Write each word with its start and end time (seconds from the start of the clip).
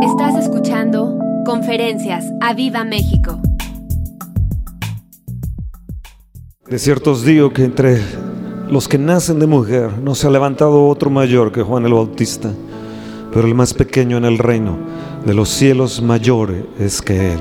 Estás 0.00 0.36
escuchando 0.36 1.18
Conferencias 1.44 2.24
a 2.40 2.54
Viva 2.54 2.84
México. 2.84 3.40
De 6.68 6.78
cierto 6.78 7.10
os 7.10 7.24
digo 7.24 7.52
que 7.52 7.64
entre 7.64 8.00
los 8.70 8.86
que 8.86 8.96
nacen 8.96 9.40
de 9.40 9.48
mujer 9.48 9.98
no 9.98 10.14
se 10.14 10.28
ha 10.28 10.30
levantado 10.30 10.86
otro 10.86 11.10
mayor 11.10 11.50
que 11.50 11.62
Juan 11.62 11.84
el 11.84 11.94
Bautista, 11.94 12.52
pero 13.32 13.48
el 13.48 13.56
más 13.56 13.74
pequeño 13.74 14.16
en 14.18 14.24
el 14.24 14.38
reino 14.38 14.78
de 15.26 15.34
los 15.34 15.48
cielos 15.48 16.00
mayor 16.00 16.54
es 16.78 17.02
que 17.02 17.32
él. 17.32 17.40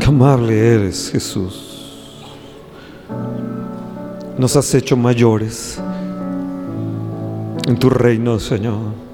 Qué 0.00 0.06
amable 0.06 0.74
eres, 0.74 1.10
Jesús. 1.10 2.26
Nos 4.36 4.54
has 4.56 4.74
hecho 4.74 4.98
mayores 4.98 5.80
en 7.66 7.78
tu 7.78 7.88
reino, 7.88 8.38
Señor. 8.38 9.11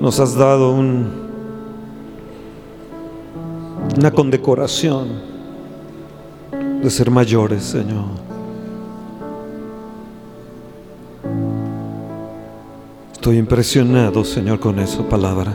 Nos 0.00 0.20
has 0.20 0.34
dado 0.34 0.72
un, 0.72 1.08
una 3.96 4.10
condecoración 4.10 5.08
de 6.82 6.90
ser 6.90 7.10
mayores, 7.10 7.62
Señor. 7.62 8.04
Estoy 13.12 13.38
impresionado, 13.38 14.24
Señor, 14.24 14.60
con 14.60 14.78
esa 14.78 15.08
palabra. 15.08 15.54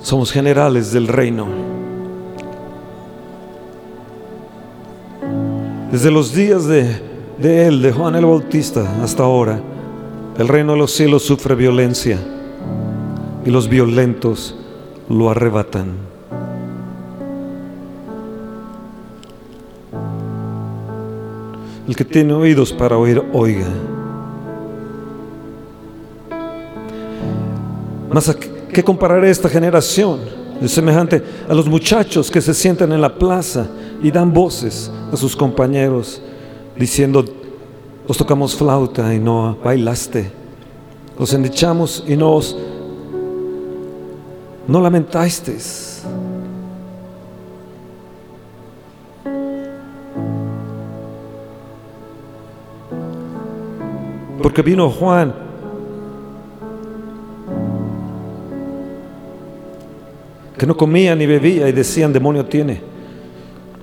Somos 0.00 0.32
generales 0.32 0.92
del 0.92 1.06
reino. 1.06 1.46
Desde 5.92 6.10
los 6.10 6.32
días 6.32 6.64
de, 6.66 7.09
de 7.40 7.66
Él, 7.66 7.80
de 7.80 7.90
Juan 7.92 8.14
el 8.16 8.26
Bautista, 8.26 9.02
hasta 9.02 9.22
ahora, 9.22 9.60
el 10.38 10.46
reino 10.46 10.72
de 10.72 10.78
los 10.78 10.92
cielos 10.92 11.22
sufre 11.22 11.54
violencia 11.54 12.18
y 13.44 13.50
los 13.50 13.68
violentos 13.68 14.54
lo 15.08 15.30
arrebatan. 15.30 16.10
El 21.88 21.96
que 21.96 22.04
tiene 22.04 22.34
oídos 22.34 22.72
para 22.72 22.96
oír, 22.98 23.22
oiga. 23.32 23.66
Más 28.12 28.28
a 28.28 28.34
qué 28.34 28.84
compararé 28.84 29.30
esta 29.30 29.48
generación 29.48 30.20
es 30.60 30.72
semejante 30.72 31.22
a 31.48 31.54
los 31.54 31.66
muchachos 31.66 32.30
que 32.30 32.40
se 32.40 32.52
sientan 32.52 32.92
en 32.92 33.00
la 33.00 33.14
plaza 33.14 33.66
y 34.02 34.10
dan 34.10 34.32
voces 34.32 34.90
a 35.10 35.16
sus 35.16 35.34
compañeros 35.34 36.20
diciendo, 36.80 37.24
os 38.10 38.16
tocamos 38.16 38.56
flauta 38.56 39.14
y 39.14 39.20
no 39.20 39.56
bailaste, 39.62 40.32
os 41.16 41.32
endichamos 41.32 42.02
y 42.08 42.16
no 42.16 42.32
os 42.32 42.58
no 44.66 44.80
lamentasteis. 44.80 46.02
Porque 54.42 54.62
vino 54.62 54.90
Juan 54.90 55.32
que 60.58 60.66
no 60.66 60.76
comía 60.76 61.14
ni 61.14 61.26
bebía 61.26 61.68
y 61.68 61.72
decían 61.72 62.12
demonio 62.12 62.44
tiene. 62.44 62.80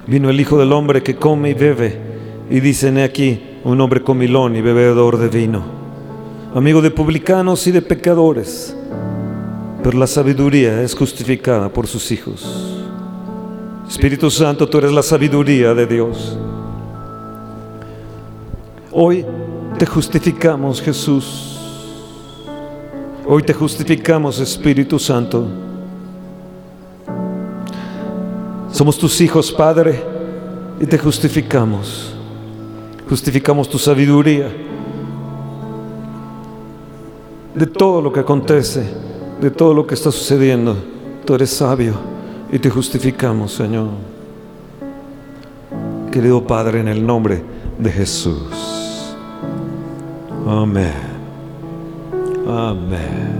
Vino 0.05 0.29
el 0.29 0.37
Hijo 0.37 0.57
del 0.57 0.73
Hombre 0.73 1.01
que 1.01 1.15
come 1.15 1.51
y 1.51 1.53
bebe 1.53 1.97
y 2.49 2.59
dicen 2.59 2.97
aquí 2.97 3.56
un 3.67 3.81
hombre 3.81 4.01
comilón 4.01 4.55
y 4.55 4.61
bebedor 4.61 5.17
de 5.17 5.27
vino, 5.27 5.61
amigo 6.55 6.81
de 6.81 6.89
publicanos 6.89 7.67
y 7.67 7.71
de 7.71 7.81
pecadores, 7.81 8.73
pero 9.83 9.97
la 9.97 10.07
sabiduría 10.07 10.81
es 10.81 10.95
justificada 10.95 11.67
por 11.67 11.85
sus 11.85 12.09
hijos. 12.11 12.81
Espíritu 13.85 14.31
Santo, 14.31 14.69
tú 14.69 14.77
eres 14.77 14.93
la 14.93 15.03
sabiduría 15.03 15.73
de 15.73 15.85
Dios. 15.85 16.37
Hoy 18.93 19.25
te 19.77 19.85
justificamos, 19.85 20.81
Jesús. 20.81 21.59
Hoy 23.25 23.43
te 23.43 23.53
justificamos, 23.53 24.39
Espíritu 24.39 24.97
Santo. 24.97 25.45
Somos 28.71 28.97
tus 28.97 29.19
hijos, 29.19 29.51
Padre, 29.51 30.01
y 30.79 30.85
te 30.85 30.97
justificamos. 30.97 32.16
Justificamos 33.09 33.69
tu 33.69 33.77
sabiduría 33.77 34.51
de 37.55 37.65
todo 37.65 38.01
lo 38.01 38.11
que 38.11 38.19
acontece, 38.19 38.85
de 39.41 39.49
todo 39.49 39.73
lo 39.73 39.87
que 39.87 39.95
está 39.95 40.11
sucediendo. 40.11 40.75
Tú 41.25 41.33
eres 41.33 41.49
sabio 41.49 41.93
y 42.51 42.59
te 42.59 42.69
justificamos, 42.69 43.53
Señor. 43.53 43.89
Querido 46.11 46.45
Padre, 46.45 46.81
en 46.81 46.87
el 46.87 47.05
nombre 47.05 47.41
de 47.79 47.91
Jesús. 47.91 49.15
Amén. 50.45 50.93
Amén. 52.47 53.37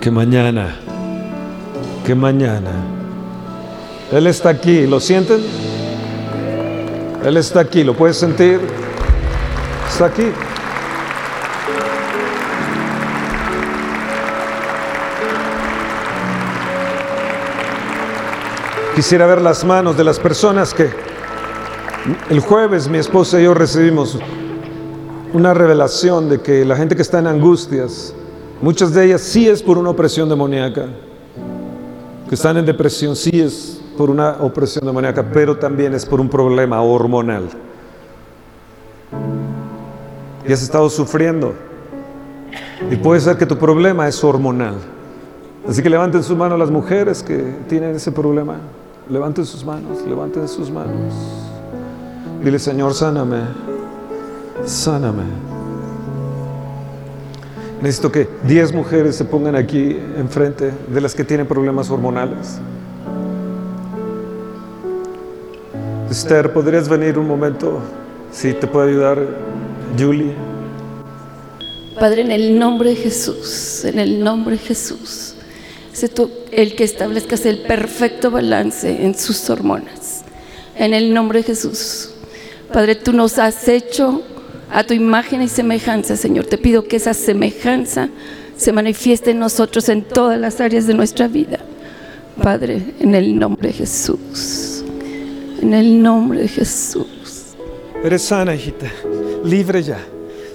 Que 0.00 0.10
mañana, 0.10 0.76
que 2.04 2.14
mañana. 2.14 2.72
Él 4.10 4.26
está 4.26 4.50
aquí, 4.50 4.86
¿lo 4.86 5.00
sienten? 5.00 5.71
Él 7.24 7.36
está 7.36 7.60
aquí, 7.60 7.84
¿lo 7.84 7.94
puedes 7.94 8.16
sentir? 8.16 8.60
Está 9.88 10.06
aquí. 10.06 10.26
Quisiera 18.96 19.26
ver 19.26 19.40
las 19.40 19.64
manos 19.64 19.96
de 19.96 20.02
las 20.02 20.18
personas 20.18 20.74
que 20.74 20.90
el 22.28 22.40
jueves 22.40 22.88
mi 22.88 22.98
esposa 22.98 23.40
y 23.40 23.44
yo 23.44 23.54
recibimos 23.54 24.18
una 25.32 25.54
revelación 25.54 26.28
de 26.28 26.40
que 26.40 26.64
la 26.64 26.74
gente 26.74 26.96
que 26.96 27.02
está 27.02 27.20
en 27.20 27.28
angustias, 27.28 28.12
muchas 28.60 28.92
de 28.92 29.04
ellas 29.06 29.20
sí 29.20 29.48
es 29.48 29.62
por 29.62 29.78
una 29.78 29.90
opresión 29.90 30.28
demoníaca, 30.28 30.86
que 32.28 32.34
están 32.34 32.56
en 32.56 32.66
depresión, 32.66 33.14
sí 33.14 33.40
es 33.40 33.81
por 33.96 34.10
una 34.10 34.36
opresión 34.40 34.84
demoníaca, 34.84 35.22
pero 35.22 35.56
también 35.56 35.94
es 35.94 36.06
por 36.06 36.20
un 36.20 36.28
problema 36.28 36.80
hormonal. 36.82 37.48
Y 40.46 40.52
has 40.52 40.62
estado 40.62 40.88
sufriendo. 40.90 41.54
Y 42.90 42.96
puede 42.96 43.20
ser 43.20 43.36
que 43.36 43.46
tu 43.46 43.56
problema 43.56 44.08
es 44.08 44.22
hormonal. 44.24 44.74
Así 45.68 45.82
que 45.82 45.88
levanten 45.88 46.22
sus 46.22 46.36
manos 46.36 46.58
las 46.58 46.70
mujeres 46.70 47.22
que 47.22 47.54
tienen 47.68 47.94
ese 47.94 48.10
problema. 48.10 48.56
Levanten 49.08 49.46
sus 49.46 49.64
manos, 49.64 50.02
levanten 50.06 50.48
sus 50.48 50.70
manos. 50.70 51.14
Dile, 52.42 52.58
Señor, 52.58 52.94
sáname, 52.94 53.40
sáname. 54.64 55.22
Necesito 57.80 58.10
que 58.10 58.28
10 58.46 58.74
mujeres 58.74 59.16
se 59.16 59.24
pongan 59.24 59.56
aquí 59.56 59.96
enfrente 60.16 60.72
de 60.88 61.00
las 61.00 61.14
que 61.14 61.24
tienen 61.24 61.46
problemas 61.46 61.90
hormonales. 61.90 62.60
Esther, 66.12 66.52
¿podrías 66.52 66.90
venir 66.90 67.16
un 67.16 67.26
momento? 67.26 67.80
Si 68.30 68.52
te 68.52 68.66
puede 68.66 68.90
ayudar, 68.90 69.18
Julie. 69.98 70.34
Padre, 71.98 72.20
en 72.20 72.30
el 72.30 72.58
nombre 72.58 72.90
de 72.90 72.96
Jesús, 72.96 73.82
en 73.86 73.98
el 73.98 74.22
nombre 74.22 74.56
de 74.56 74.62
Jesús, 74.62 75.36
sé 75.94 76.08
tú 76.10 76.30
el 76.50 76.76
que 76.76 76.84
establezcas 76.84 77.46
el 77.46 77.62
perfecto 77.62 78.30
balance 78.30 79.06
en 79.06 79.14
sus 79.14 79.48
hormonas. 79.48 80.22
En 80.76 80.92
el 80.92 81.14
nombre 81.14 81.38
de 81.38 81.44
Jesús. 81.44 82.10
Padre, 82.70 82.94
tú 82.94 83.14
nos 83.14 83.38
has 83.38 83.66
hecho 83.66 84.20
a 84.70 84.84
tu 84.84 84.92
imagen 84.92 85.40
y 85.40 85.48
semejanza, 85.48 86.18
Señor. 86.18 86.44
Te 86.44 86.58
pido 86.58 86.84
que 86.84 86.96
esa 86.96 87.14
semejanza 87.14 88.10
se 88.58 88.72
manifieste 88.72 89.30
en 89.30 89.38
nosotros 89.38 89.88
en 89.88 90.02
todas 90.02 90.38
las 90.38 90.60
áreas 90.60 90.86
de 90.86 90.92
nuestra 90.92 91.26
vida. 91.26 91.60
Padre, 92.42 92.82
en 93.00 93.14
el 93.14 93.38
nombre 93.38 93.68
de 93.68 93.74
Jesús. 93.74 94.71
En 95.62 95.72
el 95.74 96.02
nombre 96.02 96.40
de 96.40 96.48
Jesús. 96.48 97.54
Eres 98.02 98.22
sana, 98.22 98.52
hijita. 98.52 98.88
Libre 99.44 99.80
ya. 99.80 99.98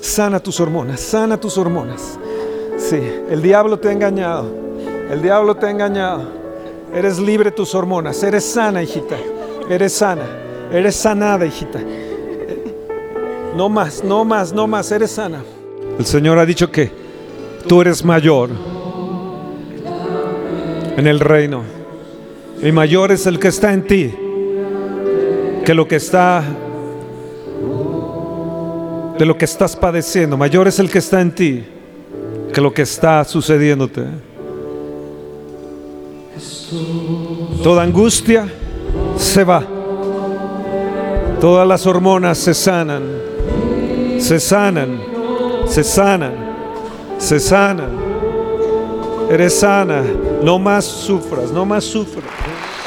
Sana 0.01 0.37
tus 0.37 0.59
hormonas, 0.59 0.99
sana 0.99 1.39
tus 1.39 1.57
hormonas. 1.57 2.19
Sí, 2.77 2.99
el 3.29 3.41
diablo 3.41 3.79
te 3.79 3.87
ha 3.87 3.93
engañado. 3.93 4.51
El 5.09 5.21
diablo 5.21 5.55
te 5.55 5.65
ha 5.65 5.71
engañado. 5.71 6.29
Eres 6.93 7.19
libre 7.19 7.51
tus 7.51 7.73
hormonas. 7.73 8.21
Eres 8.21 8.43
sana, 8.43 8.83
hijita. 8.83 9.15
Eres 9.69 9.93
sana. 9.93 10.25
Eres 10.73 10.97
sanada, 10.97 11.45
hijita. 11.45 11.79
No 13.55 13.69
más, 13.69 14.03
no 14.03 14.25
más, 14.25 14.51
no 14.51 14.67
más. 14.67 14.91
Eres 14.91 15.11
sana. 15.11 15.41
El 15.97 16.05
Señor 16.05 16.37
ha 16.37 16.45
dicho 16.45 16.69
que 16.69 16.91
tú 17.65 17.79
eres 17.79 18.03
mayor 18.03 18.49
en 20.97 21.07
el 21.07 21.21
reino. 21.21 21.63
Y 22.61 22.73
mayor 22.73 23.13
es 23.13 23.25
el 23.25 23.39
que 23.39 23.47
está 23.47 23.71
en 23.71 23.87
ti 23.87 24.13
que 25.67 25.73
lo 25.73 25.85
que 25.85 25.97
está 25.97 26.41
de 29.19 29.25
lo 29.25 29.37
que 29.37 29.43
estás 29.43 29.75
padeciendo. 29.75 30.37
Mayor 30.37 30.65
es 30.69 30.79
el 30.79 30.89
que 30.89 30.99
está 30.99 31.19
en 31.19 31.35
ti 31.35 31.61
que 32.53 32.61
lo 32.61 32.73
que 32.73 32.83
está 32.83 33.21
sucediéndote. 33.25 34.05
Toda 37.61 37.83
angustia 37.83 38.47
se 39.17 39.43
va. 39.43 39.61
Todas 41.41 41.67
las 41.67 41.85
hormonas 41.85 42.37
se 42.37 42.53
sanan. 42.53 43.03
Se 44.19 44.39
sanan. 44.39 45.01
Se 45.67 45.83
sanan. 45.83 46.33
Se 47.17 47.41
sanan. 47.41 47.91
Eres 49.29 49.59
sana. 49.59 50.01
No 50.41 50.59
más 50.59 50.85
sufras. 50.85 51.51
No 51.51 51.65
más 51.65 51.83
sufras. 51.83 52.23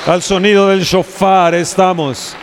Al 0.06 0.22
sonido 0.22 0.68
del 0.68 0.80
shofar 0.80 1.54
estamos. 1.54 2.34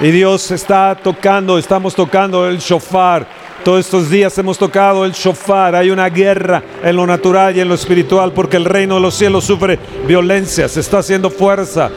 Y 0.00 0.12
Dios 0.12 0.52
está 0.52 0.94
tocando, 0.94 1.58
estamos 1.58 1.92
tocando 1.92 2.48
el 2.48 2.58
shofar. 2.58 3.26
Todos 3.64 3.80
estos 3.80 4.08
días 4.08 4.38
hemos 4.38 4.56
tocado 4.56 5.04
el 5.04 5.10
shofar. 5.10 5.74
Hay 5.74 5.90
una 5.90 6.08
guerra 6.08 6.62
en 6.84 6.94
lo 6.94 7.04
natural 7.04 7.56
y 7.56 7.60
en 7.60 7.68
lo 7.68 7.74
espiritual 7.74 8.32
porque 8.32 8.56
el 8.56 8.64
reino 8.64 8.94
de 8.94 9.00
los 9.00 9.16
cielos 9.16 9.44
sufre 9.44 9.76
violencia, 10.06 10.68
se 10.68 10.80
está 10.80 10.98
haciendo 10.98 11.30
fuerza. 11.30 11.90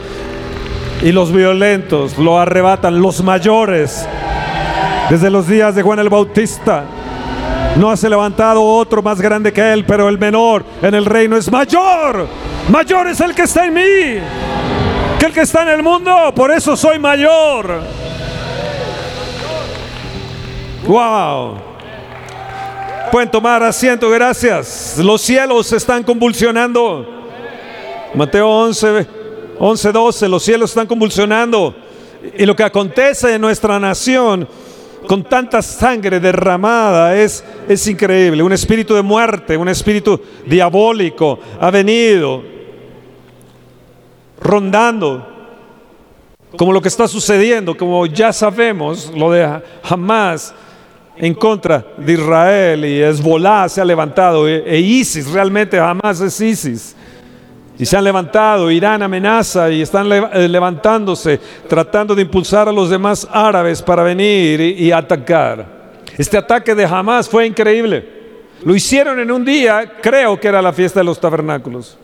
Y 1.00 1.12
los 1.12 1.32
violentos 1.32 2.18
lo 2.18 2.40
arrebatan, 2.40 3.00
los 3.00 3.22
mayores. 3.22 4.04
Desde 5.08 5.30
los 5.30 5.46
días 5.46 5.76
de 5.76 5.82
Juan 5.82 6.00
el 6.00 6.08
Bautista. 6.08 6.84
No 7.76 7.88
ha 7.88 7.96
se 7.96 8.10
levantado 8.10 8.62
otro 8.62 9.00
más 9.00 9.20
grande 9.20 9.52
que 9.52 9.72
él, 9.72 9.84
pero 9.86 10.08
el 10.08 10.18
menor 10.18 10.64
en 10.82 10.94
el 10.94 11.06
reino 11.06 11.36
es 11.36 11.50
mayor. 11.50 12.26
Mayor 12.68 13.06
es 13.06 13.20
el 13.20 13.32
que 13.32 13.42
está 13.42 13.66
en 13.66 13.74
mí 13.74 14.71
el 15.26 15.32
que 15.32 15.42
está 15.42 15.62
en 15.62 15.68
el 15.68 15.82
mundo. 15.82 16.32
Por 16.34 16.50
eso 16.50 16.76
soy 16.76 16.98
mayor. 16.98 17.80
Wow. 20.86 21.54
Pueden 23.10 23.30
tomar 23.30 23.62
asiento, 23.62 24.10
gracias. 24.10 24.98
Los 24.98 25.20
cielos 25.20 25.66
se 25.66 25.76
están 25.76 26.02
convulsionando. 26.02 27.06
Mateo 28.14 28.48
11, 28.48 29.06
11, 29.58 29.92
12, 29.92 30.28
los 30.28 30.42
cielos 30.42 30.70
están 30.70 30.86
convulsionando. 30.86 31.74
Y 32.36 32.46
lo 32.46 32.56
que 32.56 32.62
acontece 32.62 33.34
en 33.34 33.40
nuestra 33.40 33.78
nación 33.78 34.48
con 35.06 35.24
tanta 35.24 35.62
sangre 35.62 36.20
derramada 36.20 37.16
es, 37.16 37.44
es 37.68 37.86
increíble. 37.86 38.42
Un 38.42 38.52
espíritu 38.52 38.94
de 38.94 39.02
muerte, 39.02 39.56
un 39.56 39.68
espíritu 39.68 40.20
diabólico 40.46 41.38
ha 41.60 41.70
venido 41.70 42.51
rondando 44.42 45.28
como 46.56 46.72
lo 46.72 46.82
que 46.82 46.88
está 46.88 47.08
sucediendo, 47.08 47.76
como 47.76 48.06
ya 48.06 48.32
sabemos, 48.32 49.10
lo 49.14 49.30
de 49.30 49.62
Hamas 49.82 50.54
en 51.16 51.34
contra 51.34 51.84
de 51.96 52.12
Israel 52.12 52.84
y 52.84 53.02
Hezbollah 53.02 53.68
se 53.68 53.80
ha 53.80 53.84
levantado, 53.84 54.48
e, 54.48 54.62
e, 54.66 54.78
ISIS, 54.78 55.30
realmente 55.30 55.78
Hamas 55.78 56.20
es 56.20 56.40
ISIS. 56.40 56.96
Y 57.78 57.86
se 57.86 57.96
han 57.96 58.04
levantado, 58.04 58.70
Irán 58.70 59.02
amenaza 59.02 59.70
y 59.70 59.82
están 59.82 60.10
eh, 60.12 60.46
levantándose, 60.48 61.40
tratando 61.68 62.14
de 62.14 62.22
impulsar 62.22 62.68
a 62.68 62.72
los 62.72 62.90
demás 62.90 63.26
árabes 63.32 63.80
para 63.80 64.02
venir 64.02 64.60
y, 64.60 64.92
atacar. 64.92 65.66
Este 66.18 66.36
ataque 66.36 66.74
de 66.74 66.84
Hamas 66.84 67.28
fue 67.28 67.46
increíble. 67.46 68.20
Lo 68.64 68.74
hicieron 68.74 69.18
en 69.18 69.30
un 69.30 69.44
día, 69.44 69.94
creo 70.00 70.38
que 70.38 70.48
era 70.48 70.60
la 70.60 70.72
fiesta 70.72 71.00
de 71.00 71.04
los 71.04 71.18
tabernáculos. 71.18 71.98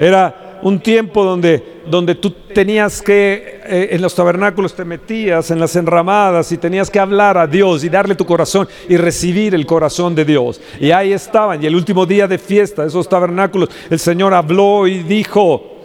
Era 0.00 0.45
un 0.62 0.80
tiempo 0.80 1.24
donde, 1.24 1.82
donde 1.88 2.14
tú 2.14 2.30
tenías 2.30 3.02
que, 3.02 3.60
eh, 3.64 3.88
en 3.92 4.02
los 4.02 4.14
tabernáculos 4.14 4.74
te 4.74 4.84
metías 4.84 5.50
en 5.50 5.60
las 5.60 5.76
enramadas 5.76 6.50
y 6.52 6.58
tenías 6.58 6.90
que 6.90 6.98
hablar 6.98 7.36
a 7.38 7.46
Dios 7.46 7.84
y 7.84 7.88
darle 7.88 8.14
tu 8.14 8.24
corazón 8.24 8.68
y 8.88 8.96
recibir 8.96 9.54
el 9.54 9.66
corazón 9.66 10.14
de 10.14 10.24
Dios. 10.24 10.60
Y 10.80 10.90
ahí 10.90 11.12
estaban, 11.12 11.62
y 11.62 11.66
el 11.66 11.74
último 11.74 12.06
día 12.06 12.26
de 12.26 12.38
fiesta, 12.38 12.84
esos 12.84 13.08
tabernáculos, 13.08 13.68
el 13.90 13.98
Señor 13.98 14.34
habló 14.34 14.86
y 14.86 15.02
dijo 15.02 15.76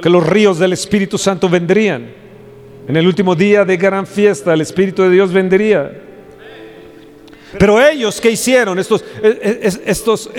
que 0.00 0.10
los 0.10 0.26
ríos 0.26 0.58
del 0.58 0.72
Espíritu 0.72 1.18
Santo 1.18 1.48
vendrían. 1.48 2.10
En 2.86 2.96
el 2.96 3.06
último 3.06 3.34
día 3.34 3.64
de 3.64 3.76
gran 3.76 4.06
fiesta, 4.06 4.54
el 4.54 4.62
Espíritu 4.62 5.02
de 5.02 5.10
Dios 5.10 5.32
vendría. 5.32 6.04
Pero 7.58 7.80
ellos, 7.80 8.20
¿qué 8.20 8.30
hicieron? 8.30 8.78
Estos, 8.78 9.02
eh, 9.22 9.60
eh, 9.62 9.80
estos, 9.86 10.30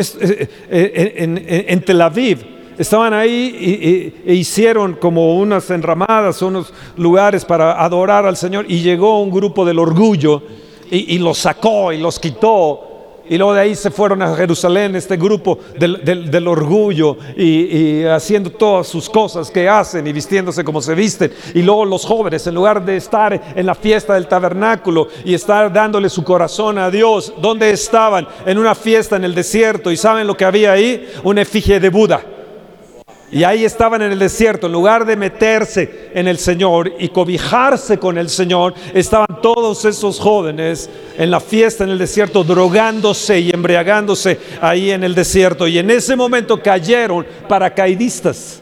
en 0.69 1.81
Tel 1.81 2.01
Aviv, 2.01 2.58
estaban 2.79 3.13
ahí 3.13 4.13
y, 4.25 4.31
e 4.31 4.33
hicieron 4.33 4.93
como 4.93 5.37
unas 5.37 5.69
enramadas, 5.69 6.41
unos 6.41 6.73
lugares 6.95 7.43
para 7.43 7.83
adorar 7.83 8.25
al 8.25 8.37
Señor 8.37 8.65
y 8.69 8.81
llegó 8.81 9.21
un 9.21 9.29
grupo 9.29 9.65
del 9.65 9.77
orgullo 9.79 10.41
y, 10.89 11.19
los 11.19 11.37
sacó 11.37 11.91
y 11.91 11.99
los 11.99 12.17
quitó. 12.17 12.85
Y 13.29 13.37
luego 13.37 13.53
de 13.53 13.61
ahí 13.61 13.75
se 13.75 13.91
fueron 13.91 14.23
a 14.23 14.33
Jerusalén, 14.33 14.95
este 14.95 15.15
grupo 15.15 15.59
del, 15.77 16.47
orgullo 16.47 17.15
y, 17.37 18.03
haciendo 18.05 18.49
todas 18.49 18.87
sus 18.87 19.07
cosas 19.07 19.51
que 19.51 19.69
hacen 19.69 20.07
y 20.07 20.13
vistiéndose 20.13 20.63
como 20.63 20.81
se 20.81 20.95
visten. 20.95 21.31
Y 21.53 21.61
luego 21.61 21.85
los 21.85 22.05
jóvenes, 22.05 22.47
en 22.47 22.55
lugar 22.55 22.83
de 22.83 22.95
estar 22.95 23.53
en 23.55 23.65
la 23.65 23.75
fiesta 23.75 24.15
del 24.15 24.27
tabernáculo 24.27 25.09
y 25.25 25.35
estar 25.35 25.71
dándole 25.71 26.09
su 26.09 26.23
corazón 26.23 26.79
a 26.79 26.89
Dios, 26.89 27.33
¿dónde 27.39 27.69
estaban? 27.69 28.27
En 28.47 28.57
una 28.57 28.73
fiesta 28.73 29.17
en 29.17 29.25
el 29.25 29.35
desierto. 29.35 29.91
¿Y 29.91 29.97
saben 29.97 30.25
lo 30.25 30.35
que 30.35 30.45
había 30.45 30.71
ahí? 30.71 31.07
Una 31.23 31.41
efigie 31.41 31.79
de 31.79 31.89
Buda. 31.89 32.38
Y 33.31 33.43
ahí 33.43 33.63
estaban 33.63 34.01
en 34.01 34.11
el 34.11 34.19
desierto, 34.19 34.67
en 34.67 34.73
lugar 34.73 35.05
de 35.05 35.15
meterse 35.15 36.09
en 36.13 36.27
el 36.27 36.39
Señor 36.39 36.93
y 36.97 37.09
cobijarse 37.09 37.99
con 37.99 38.17
el 38.17 38.29
Señor, 38.29 38.73
estaban 38.93 39.41
todos 39.41 39.85
esos 39.85 40.19
jóvenes 40.19 40.89
en 41.17 41.29
la 41.29 41.39
fiesta 41.39 41.83
en 41.83 41.91
el 41.91 41.99
desierto, 41.99 42.43
drogándose 42.43 43.39
y 43.39 43.51
embriagándose 43.51 44.39
ahí 44.61 44.89
en 44.91 45.03
el 45.03 45.13
desierto. 45.13 45.67
Y 45.67 45.77
en 45.77 45.91
ese 45.91 46.15
momento 46.15 46.61
cayeron 46.61 47.25
paracaidistas 47.47 48.61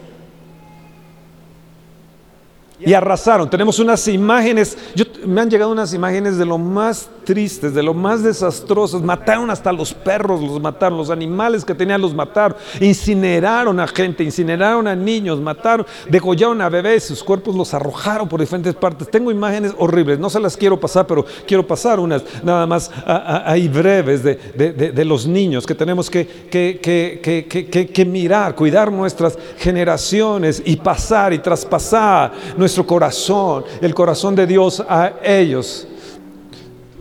y 2.79 2.93
arrasaron. 2.93 3.49
Tenemos 3.49 3.79
unas 3.79 4.07
imágenes, 4.07 4.77
me 5.25 5.41
han 5.41 5.49
llegado 5.49 5.71
unas 5.71 5.93
imágenes 5.93 6.37
de 6.37 6.45
lo 6.45 6.57
más 6.57 7.09
tristes, 7.23 7.73
de 7.73 7.81
lo 7.81 7.93
más 7.93 8.23
desastrosas. 8.23 9.01
Mataron 9.01 9.49
hasta 9.49 9.71
los 9.71 9.93
perros, 9.93 10.41
los 10.41 10.61
mataron, 10.61 10.97
los 10.97 11.09
animales 11.09 11.65
que 11.65 11.73
tenían 11.73 12.01
los 12.01 12.13
mataron. 12.13 12.57
Incineraron 12.79 13.79
a 13.79 13.87
gente, 13.87 14.23
incineraron 14.23 14.87
a 14.87 14.95
niños, 14.95 15.39
mataron, 15.39 15.85
degollaron 16.09 16.61
a 16.61 16.69
bebés, 16.69 17.05
sus 17.05 17.23
cuerpos 17.23 17.55
los 17.55 17.73
arrojaron 17.73 18.29
por 18.29 18.39
diferentes 18.39 18.75
partes. 18.75 19.09
Tengo 19.09 19.31
imágenes 19.31 19.73
horribles, 19.77 20.19
no 20.19 20.29
se 20.29 20.39
las 20.39 20.55
quiero 20.55 20.79
pasar, 20.79 21.07
pero 21.07 21.25
quiero 21.47 21.65
pasar 21.65 21.99
unas 21.99 22.23
nada 22.43 22.67
más 22.67 22.91
ahí 23.05 23.67
breves 23.67 24.23
de, 24.23 24.35
de, 24.35 25.05
los 25.05 25.25
niños 25.25 25.65
que 25.65 25.73
tenemos 25.73 26.09
que, 26.09 26.27
que, 26.49 26.79
que, 26.81 27.87
que 27.87 28.05
mirar, 28.05 28.55
cuidar 28.55 28.91
nuestras 28.91 29.37
generaciones 29.57 30.61
y 30.63 30.75
pasar 30.75 31.33
y 31.33 31.39
traspasar 31.39 32.33
nuestro 32.67 32.85
corazón, 32.85 33.63
el 33.81 33.93
corazón 33.93 34.35
de 34.35 34.45
Dios 34.45 34.83
a 34.89 35.13
ellos. 35.23 35.87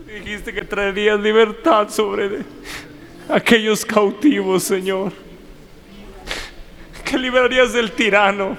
Dijiste 0.07 0.53
que 0.53 0.61
traerías 0.61 1.19
libertad 1.19 1.89
sobre 1.89 2.45
aquellos 3.27 3.85
cautivos, 3.85 4.63
Señor. 4.63 5.11
Que 7.03 7.17
liberarías 7.17 7.73
del 7.73 7.91
tirano. 7.91 8.55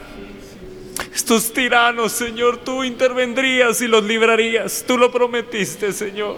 Estos 1.15 1.51
tiranos, 1.51 2.13
Señor, 2.13 2.59
tú 2.59 2.85
intervendrías 2.85 3.81
y 3.81 3.89
los 3.89 4.05
librarías. 4.05 4.85
Tú 4.87 4.99
lo 4.99 5.11
prometiste, 5.11 5.95
Señor. 5.95 6.37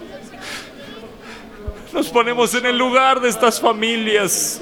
Nos 1.92 2.08
ponemos 2.10 2.54
en 2.54 2.66
el 2.66 2.78
lugar 2.78 3.20
de 3.20 3.28
estas 3.28 3.60
familias, 3.60 4.60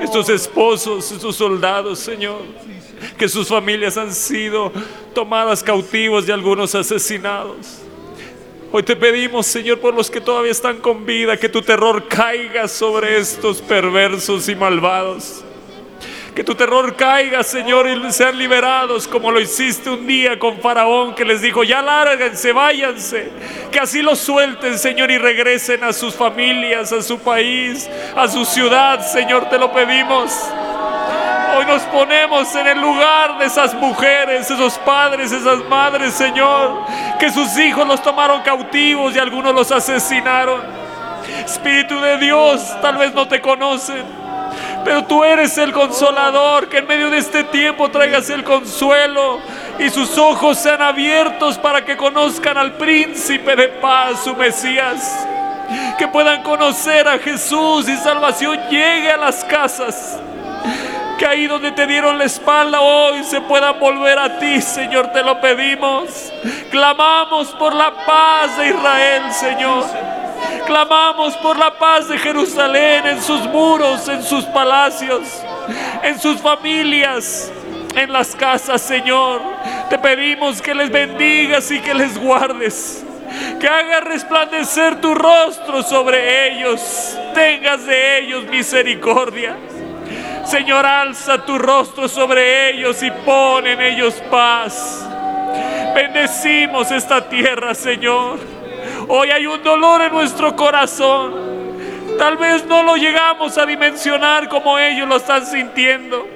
estos 0.00 0.28
esposos, 0.28 1.10
estos 1.10 1.34
soldados, 1.34 1.98
Señor 1.98 2.42
que 3.16 3.28
sus 3.28 3.48
familias 3.48 3.96
han 3.96 4.12
sido 4.14 4.72
tomadas 5.14 5.62
cautivos 5.62 6.28
y 6.28 6.32
algunos 6.32 6.74
asesinados. 6.74 7.80
Hoy 8.70 8.82
te 8.82 8.96
pedimos, 8.96 9.46
Señor, 9.46 9.80
por 9.80 9.94
los 9.94 10.10
que 10.10 10.20
todavía 10.20 10.50
están 10.50 10.78
con 10.78 11.04
vida, 11.04 11.36
que 11.36 11.48
tu 11.48 11.60
terror 11.60 12.08
caiga 12.08 12.66
sobre 12.68 13.18
estos 13.18 13.60
perversos 13.60 14.48
y 14.48 14.54
malvados. 14.54 15.44
Que 16.34 16.42
tu 16.42 16.54
terror 16.54 16.96
caiga, 16.96 17.42
Señor, 17.42 17.86
y 17.88 18.10
sean 18.10 18.38
liberados 18.38 19.06
como 19.06 19.30
lo 19.30 19.38
hiciste 19.38 19.90
un 19.90 20.06
día 20.06 20.38
con 20.38 20.60
Faraón, 20.60 21.14
que 21.14 21.26
les 21.26 21.42
dijo, 21.42 21.62
ya 21.62 21.82
lárguense, 21.82 22.52
váyanse. 22.52 23.30
Que 23.70 23.78
así 23.78 24.00
los 24.00 24.18
suelten, 24.18 24.78
Señor, 24.78 25.10
y 25.10 25.18
regresen 25.18 25.84
a 25.84 25.92
sus 25.92 26.14
familias, 26.14 26.90
a 26.90 27.02
su 27.02 27.18
país, 27.18 27.88
a 28.16 28.26
su 28.28 28.46
ciudad, 28.46 29.06
Señor, 29.06 29.50
te 29.50 29.58
lo 29.58 29.70
pedimos. 29.72 30.32
Hoy 31.54 31.66
nos 31.66 31.82
ponemos 31.82 32.54
en 32.54 32.66
el 32.66 32.80
lugar 32.80 33.38
de 33.38 33.44
esas 33.44 33.74
mujeres, 33.74 34.50
esos 34.50 34.78
padres, 34.78 35.32
esas 35.32 35.58
madres, 35.68 36.14
Señor, 36.14 36.86
que 37.20 37.30
sus 37.30 37.58
hijos 37.58 37.86
los 37.86 38.02
tomaron 38.02 38.40
cautivos 38.40 39.14
y 39.14 39.18
algunos 39.18 39.54
los 39.54 39.70
asesinaron. 39.70 40.62
Espíritu 41.44 42.00
de 42.00 42.16
Dios, 42.16 42.74
tal 42.80 42.96
vez 42.96 43.12
no 43.12 43.28
te 43.28 43.42
conocen, 43.42 44.21
pero 44.84 45.04
tú 45.04 45.22
eres 45.22 45.56
el 45.58 45.72
consolador, 45.72 46.68
que 46.68 46.78
en 46.78 46.86
medio 46.86 47.10
de 47.10 47.18
este 47.18 47.44
tiempo 47.44 47.90
traigas 47.90 48.28
el 48.30 48.42
consuelo 48.42 49.40
y 49.78 49.90
sus 49.90 50.18
ojos 50.18 50.58
sean 50.58 50.82
abiertos 50.82 51.58
para 51.58 51.84
que 51.84 51.96
conozcan 51.96 52.58
al 52.58 52.72
príncipe 52.72 53.54
de 53.56 53.68
paz, 53.68 54.24
su 54.24 54.34
Mesías. 54.34 55.26
Que 55.98 56.08
puedan 56.08 56.42
conocer 56.42 57.08
a 57.08 57.18
Jesús 57.18 57.88
y 57.88 57.96
salvación 57.96 58.58
llegue 58.68 59.10
a 59.10 59.16
las 59.16 59.44
casas. 59.44 60.18
Que 61.18 61.26
ahí 61.26 61.46
donde 61.46 61.70
te 61.72 61.86
dieron 61.86 62.18
la 62.18 62.24
espalda 62.24 62.80
hoy 62.80 63.22
se 63.22 63.40
puedan 63.40 63.78
volver 63.78 64.18
a 64.18 64.38
ti, 64.38 64.60
Señor, 64.60 65.12
te 65.12 65.22
lo 65.22 65.40
pedimos. 65.40 66.32
Clamamos 66.70 67.48
por 67.52 67.74
la 67.74 67.92
paz 68.04 68.56
de 68.58 68.68
Israel, 68.68 69.32
Señor. 69.32 70.21
Clamamos 70.66 71.36
por 71.38 71.58
la 71.58 71.76
paz 71.78 72.08
de 72.08 72.18
Jerusalén 72.18 73.06
en 73.06 73.22
sus 73.22 73.40
muros, 73.48 74.08
en 74.08 74.22
sus 74.22 74.44
palacios, 74.46 75.22
en 76.02 76.18
sus 76.18 76.40
familias, 76.40 77.50
en 77.94 78.12
las 78.12 78.34
casas, 78.34 78.80
Señor. 78.82 79.40
Te 79.90 79.98
pedimos 79.98 80.62
que 80.62 80.74
les 80.74 80.90
bendigas 80.90 81.70
y 81.70 81.80
que 81.80 81.94
les 81.94 82.18
guardes. 82.18 83.04
Que 83.58 83.68
hagas 83.68 84.04
resplandecer 84.04 85.00
tu 85.00 85.14
rostro 85.14 85.82
sobre 85.82 86.48
ellos. 86.48 87.16
Tengas 87.34 87.86
de 87.86 88.18
ellos 88.20 88.44
misericordia. 88.44 89.56
Señor, 90.44 90.84
alza 90.84 91.44
tu 91.44 91.58
rostro 91.58 92.08
sobre 92.08 92.70
ellos 92.70 93.02
y 93.02 93.10
pon 93.24 93.66
en 93.66 93.80
ellos 93.80 94.14
paz. 94.30 95.06
Bendecimos 95.94 96.90
esta 96.90 97.28
tierra, 97.28 97.74
Señor. 97.74 98.61
Hoy 99.08 99.30
hay 99.30 99.46
un 99.46 99.62
dolor 99.62 100.02
en 100.02 100.12
nuestro 100.12 100.54
corazón. 100.54 101.52
Tal 102.18 102.36
vez 102.36 102.64
no 102.66 102.82
lo 102.82 102.96
llegamos 102.96 103.58
a 103.58 103.66
dimensionar 103.66 104.48
como 104.48 104.78
ellos 104.78 105.08
lo 105.08 105.16
están 105.16 105.44
sintiendo, 105.44 106.26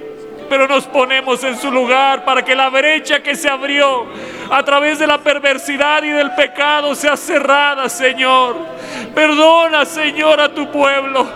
pero 0.49 0.67
nos 0.67 0.85
ponemos 0.85 1.43
en 1.43 1.57
su 1.57 1.71
lugar 1.71 2.25
para 2.25 2.43
que 2.43 2.55
la 2.55 2.69
brecha 2.69 3.21
que 3.21 3.35
se 3.35 3.47
abrió 3.47 4.05
a 4.49 4.63
través 4.63 4.99
de 4.99 5.07
la 5.07 5.19
perversidad 5.19 6.03
y 6.03 6.09
del 6.09 6.31
pecado 6.31 6.93
sea 6.95 7.15
cerrada, 7.15 7.87
Señor. 7.89 8.57
Perdona, 9.13 9.85
Señor, 9.85 10.41
a 10.41 10.49
tu 10.49 10.69
pueblo. 10.71 11.27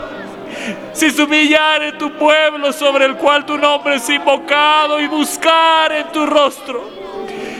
Si 0.91 1.09
se 1.11 1.23
humillare 1.23 1.93
tu 1.93 2.11
pueblo 2.13 2.73
sobre 2.73 3.05
el 3.05 3.15
cual 3.15 3.45
tu 3.45 3.57
nombre 3.57 3.95
es 3.95 4.09
invocado 4.09 4.99
y 4.99 5.07
buscar 5.07 5.91
en 5.93 6.11
tu 6.11 6.25
rostro 6.25 6.89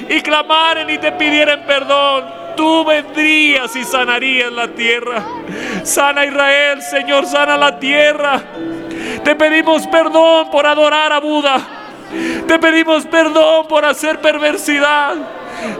y 0.10 0.22
clamaren 0.22 0.90
y 0.90 0.98
te 0.98 1.12
pidieren 1.13 1.63
perdón, 1.66 2.40
tú 2.55 2.86
vendrías 2.86 3.75
y 3.75 3.84
sanarías 3.84 4.51
la 4.51 4.67
tierra. 4.70 5.24
Sana 5.84 6.25
Israel, 6.25 6.81
Señor, 6.81 7.25
sana 7.25 7.58
la 7.58 7.79
tierra. 7.79 8.41
Te 9.24 9.36
pedimos 9.36 9.88
perdón 9.88 10.50
por 10.51 10.65
adorar 10.65 11.13
a 11.13 11.20
Buda. 11.20 11.60
Te 12.48 12.60
pedimos 12.60 13.05
perdón 13.05 13.67
por 13.67 13.86
hacer 13.86 14.20
perversidad. 14.20 15.15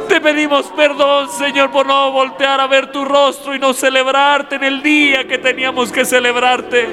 Te 0.08 0.22
pedimos 0.22 0.68
perdón, 0.75 1.30
Señor, 1.30 1.72
por 1.72 1.86
no 1.86 2.12
voltear 2.12 2.60
a 2.60 2.68
ver 2.68 2.92
tu 2.92 3.04
rostro 3.04 3.56
y 3.56 3.60
no 3.60 3.74
celebrarte 3.74 4.56
en 4.56 4.63
el 4.63 4.84
día 4.84 5.28
que 5.28 5.38
teníamos 5.38 5.92
que 5.92 6.06
celebrarte. 6.06 6.88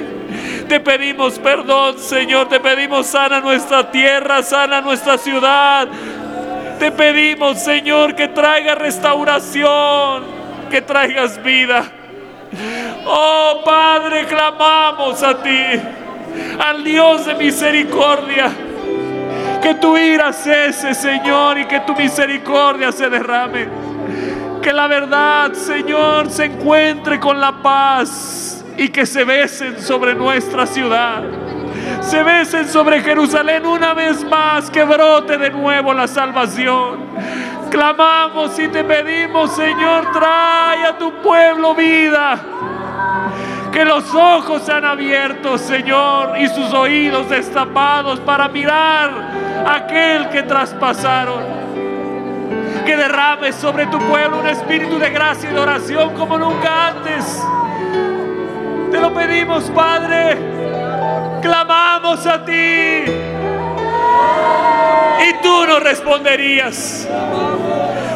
Te 0.67 0.79
pedimos 0.79 1.37
perdón, 1.39 1.99
Señor. 1.99 2.47
Te 2.49 2.59
pedimos 2.59 3.07
sana 3.07 3.39
nuestra 3.39 3.91
tierra, 3.91 4.41
sana 4.43 4.81
nuestra 4.81 5.17
ciudad. 5.17 5.87
Te 6.79 6.91
pedimos, 6.93 7.59
Señor, 7.59 8.15
que 8.15 8.29
traigas 8.29 8.77
restauración, 8.77 10.23
que 10.71 10.81
traigas 10.81 11.43
vida. 11.43 11.83
Oh 13.05 13.61
Padre, 13.65 14.25
clamamos 14.25 15.21
a 15.21 15.43
ti, 15.43 15.61
al 16.57 16.81
Dios 16.83 17.25
de 17.25 17.35
misericordia. 17.35 18.49
Que 19.61 19.75
tu 19.75 19.97
ira 19.97 20.31
cese, 20.31 20.93
Señor, 20.93 21.59
y 21.59 21.65
que 21.65 21.81
tu 21.81 21.93
misericordia 21.93 22.93
se 22.93 23.09
derrame. 23.09 23.67
Que 24.61 24.71
la 24.71 24.87
verdad, 24.87 25.51
Señor, 25.51 26.29
se 26.29 26.45
encuentre 26.45 27.19
con 27.19 27.41
la 27.41 27.61
paz 27.61 28.63
y 28.77 28.87
que 28.87 29.05
se 29.05 29.25
besen 29.25 29.81
sobre 29.81 30.15
nuestra 30.15 30.65
ciudad. 30.65 31.23
Se 32.01 32.23
besen 32.23 32.67
sobre 32.67 33.01
Jerusalén 33.01 33.65
una 33.65 33.93
vez 33.93 34.23
más, 34.23 34.69
que 34.69 34.83
brote 34.83 35.37
de 35.37 35.49
nuevo 35.49 35.93
la 35.93 36.07
salvación. 36.07 36.99
Clamamos 37.69 38.57
y 38.57 38.67
te 38.67 38.83
pedimos, 38.83 39.51
Señor, 39.51 40.11
trae 40.11 40.85
a 40.85 40.97
tu 40.97 41.11
pueblo 41.21 41.75
vida. 41.75 42.39
Que 43.71 43.85
los 43.85 44.13
ojos 44.15 44.63
sean 44.63 44.83
abiertos, 44.85 45.61
Señor, 45.61 46.37
y 46.39 46.47
sus 46.47 46.73
oídos 46.73 47.29
destapados 47.29 48.19
para 48.21 48.47
mirar 48.47 49.11
a 49.65 49.75
aquel 49.75 50.29
que 50.29 50.41
traspasaron. 50.43 51.43
Que 52.85 52.97
derrame 52.97 53.53
sobre 53.53 53.85
tu 53.85 53.99
pueblo 53.99 54.39
un 54.39 54.47
espíritu 54.47 54.97
de 54.97 55.11
gracia 55.11 55.49
y 55.51 55.53
de 55.53 55.59
oración 55.59 56.15
como 56.15 56.39
nunca 56.39 56.87
antes. 56.87 57.43
Te 58.91 58.99
lo 58.99 59.13
pedimos, 59.13 59.69
Padre. 59.69 60.48
Clamamos 61.41 62.25
a 62.25 62.43
ti. 62.43 63.03
Y 65.27 65.33
tú 65.41 65.65
nos 65.67 65.81
responderías. 65.81 67.07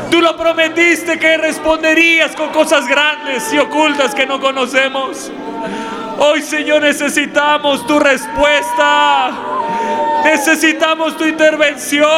Tú 0.09 0.21
lo 0.21 0.37
prometiste 0.37 1.17
que 1.17 1.37
responderías 1.37 2.35
con 2.35 2.49
cosas 2.49 2.87
grandes 2.87 3.51
y 3.53 3.57
ocultas 3.57 4.13
que 4.13 4.25
no 4.25 4.39
conocemos. 4.39 5.31
Hoy, 6.19 6.41
Señor, 6.41 6.81
necesitamos 6.81 7.85
tu 7.87 7.99
respuesta. 7.99 9.31
Necesitamos 10.23 11.17
tu 11.17 11.25
intervención. 11.25 12.09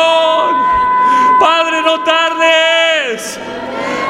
Padre, 1.39 1.81
no 1.81 2.03
tardes. 2.03 3.39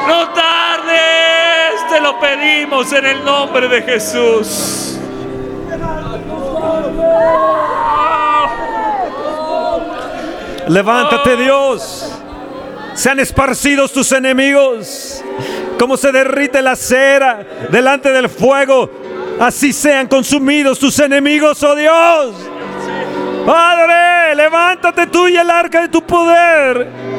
No 0.08 0.28
tardes. 0.30 1.88
Te 1.88 2.00
lo 2.00 2.18
pedimos 2.18 2.92
en 2.92 3.06
el 3.06 3.24
nombre 3.24 3.68
de 3.68 3.82
Jesús. 3.82 4.95
Levántate 10.68 11.36
Dios. 11.36 12.12
Sean 12.94 13.20
esparcidos 13.20 13.92
tus 13.92 14.10
enemigos. 14.12 15.22
Como 15.78 15.96
se 15.96 16.10
derrite 16.10 16.62
la 16.62 16.76
cera 16.76 17.46
delante 17.70 18.10
del 18.10 18.28
fuego. 18.28 18.90
Así 19.38 19.72
sean 19.72 20.08
consumidos 20.08 20.78
tus 20.78 20.98
enemigos, 20.98 21.62
oh 21.62 21.74
Dios. 21.74 22.34
Padre, 23.44 24.34
levántate 24.34 25.06
tú 25.06 25.28
y 25.28 25.36
el 25.36 25.50
arca 25.50 25.82
de 25.82 25.88
tu 25.88 26.02
poder. 26.02 27.15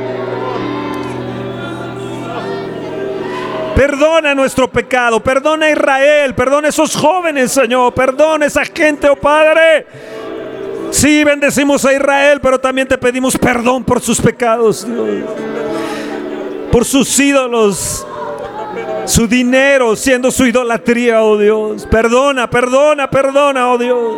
Perdona 3.77 4.34
nuestro 4.34 4.67
pecado, 4.67 5.19
perdona 5.19 5.67
a 5.67 5.69
Israel, 5.69 6.34
perdona 6.34 6.65
a 6.65 6.69
esos 6.69 6.96
jóvenes, 6.96 7.51
Señor, 7.51 7.93
perdona 7.93 8.46
a 8.46 8.48
esa 8.48 8.65
gente, 8.65 9.07
oh 9.07 9.15
Padre. 9.15 9.86
Sí, 10.89 11.24
bendecimos 11.24 11.86
a 11.86 11.93
Israel, 11.93 12.39
pero 12.41 12.60
también 12.60 12.88
te 12.88 12.98
pedimos 12.98 13.38
perdón 13.38 13.84
por 13.84 14.01
sus 14.01 14.19
pecados, 14.19 14.84
Dios. 14.84 15.25
Por 16.72 16.86
sus 16.86 17.19
ídolos, 17.19 18.03
su 19.05 19.27
dinero 19.27 19.96
siendo 19.96 20.31
su 20.31 20.48
idolatría, 20.48 21.22
oh 21.22 21.38
Dios. 21.38 21.86
Perdona, 21.86 22.50
perdona, 22.50 23.07
perdona, 23.07 23.72
oh 23.72 23.77
Dios. 23.77 24.17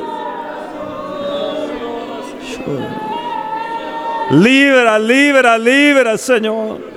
Libra, 4.32 4.98
libra, 4.98 5.58
libra, 5.58 6.18
Señor. 6.18 6.89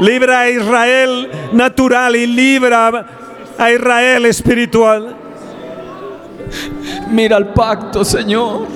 Libra 0.00 0.40
a 0.40 0.50
Israel 0.50 1.30
natural 1.52 2.16
y 2.16 2.26
libra 2.26 3.06
a 3.56 3.72
Israel 3.72 4.26
espiritual. 4.26 5.16
Mira 7.10 7.38
el 7.38 7.46
pacto, 7.48 8.04
Señor. 8.04 8.66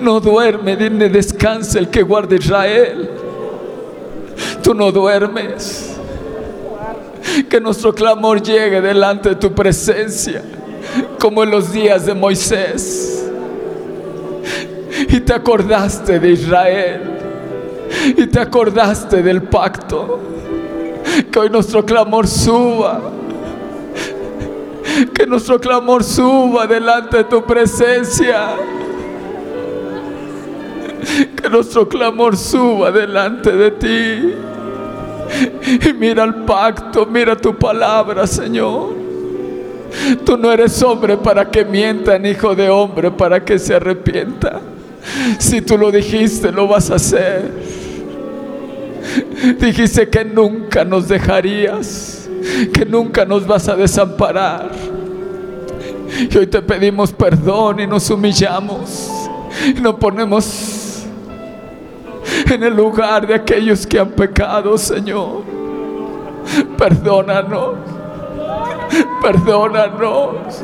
No 0.00 0.20
duerme 0.20 0.76
ni 0.76 1.08
descansa 1.08 1.78
el 1.78 1.88
que 1.88 2.02
guarda 2.02 2.34
Israel. 2.34 3.10
Tú 4.62 4.74
no 4.74 4.92
duermes. 4.92 5.96
Que 7.48 7.60
nuestro 7.60 7.94
clamor 7.94 8.42
llegue 8.42 8.80
delante 8.80 9.30
de 9.30 9.36
tu 9.36 9.52
presencia, 9.52 10.42
como 11.18 11.42
en 11.44 11.50
los 11.50 11.72
días 11.72 12.04
de 12.04 12.14
Moisés. 12.14 13.30
Y 15.08 15.20
te 15.20 15.32
acordaste 15.32 16.18
de 16.18 16.30
Israel. 16.30 17.21
Y 18.16 18.26
te 18.26 18.40
acordaste 18.40 19.22
del 19.22 19.42
pacto. 19.42 20.20
Que 21.30 21.38
hoy 21.38 21.50
nuestro 21.50 21.84
clamor 21.84 22.26
suba. 22.26 23.00
Que 25.14 25.26
nuestro 25.26 25.60
clamor 25.60 26.04
suba 26.04 26.66
delante 26.66 27.18
de 27.18 27.24
tu 27.24 27.44
presencia. 27.44 28.54
Que 31.36 31.48
nuestro 31.48 31.88
clamor 31.88 32.36
suba 32.36 32.90
delante 32.90 33.52
de 33.52 33.70
ti. 33.72 34.34
Y 35.88 35.92
mira 35.94 36.24
el 36.24 36.34
pacto, 36.44 37.06
mira 37.06 37.36
tu 37.36 37.56
palabra, 37.56 38.26
Señor. 38.26 39.02
Tú 40.24 40.36
no 40.36 40.50
eres 40.50 40.82
hombre 40.82 41.16
para 41.16 41.50
que 41.50 41.64
mientan, 41.64 42.24
hijo 42.24 42.54
de 42.54 42.68
hombre 42.68 43.10
para 43.10 43.44
que 43.44 43.58
se 43.58 43.74
arrepienta. 43.74 44.60
Si 45.38 45.60
tú 45.60 45.76
lo 45.76 45.90
dijiste, 45.90 46.52
lo 46.52 46.66
vas 46.66 46.90
a 46.90 46.96
hacer. 46.96 47.50
Dijiste 49.58 50.08
que 50.08 50.24
nunca 50.24 50.84
nos 50.84 51.08
dejarías, 51.08 52.28
que 52.72 52.84
nunca 52.84 53.24
nos 53.24 53.46
vas 53.46 53.68
a 53.68 53.76
desamparar. 53.76 54.70
Y 56.30 56.36
hoy 56.36 56.46
te 56.46 56.62
pedimos 56.62 57.12
perdón 57.12 57.80
y 57.80 57.86
nos 57.86 58.08
humillamos. 58.10 59.10
Y 59.76 59.80
nos 59.80 59.94
ponemos 59.96 61.04
en 62.50 62.62
el 62.62 62.74
lugar 62.74 63.26
de 63.26 63.34
aquellos 63.34 63.86
que 63.86 63.98
han 63.98 64.10
pecado, 64.10 64.76
Señor. 64.76 65.42
Perdónanos. 66.76 67.76
Perdónanos. 69.20 70.62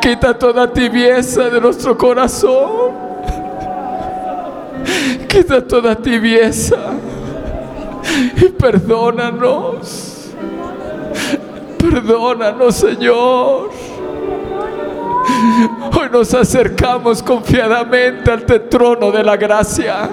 Quita 0.00 0.38
toda 0.38 0.72
tibieza 0.72 1.50
de 1.50 1.60
nuestro 1.60 1.96
corazón. 1.96 3.05
Quita 5.36 5.60
toda 5.60 5.94
tibieza. 5.94 6.78
Y 8.36 8.48
perdónanos. 8.48 10.30
Perdónanos, 11.78 12.74
Señor. 12.74 13.70
Hoy 15.92 16.08
nos 16.10 16.32
acercamos 16.32 17.22
confiadamente 17.22 18.32
el 18.32 18.68
trono 18.70 19.12
de 19.12 19.22
la 19.22 19.36
gracia 19.36 20.08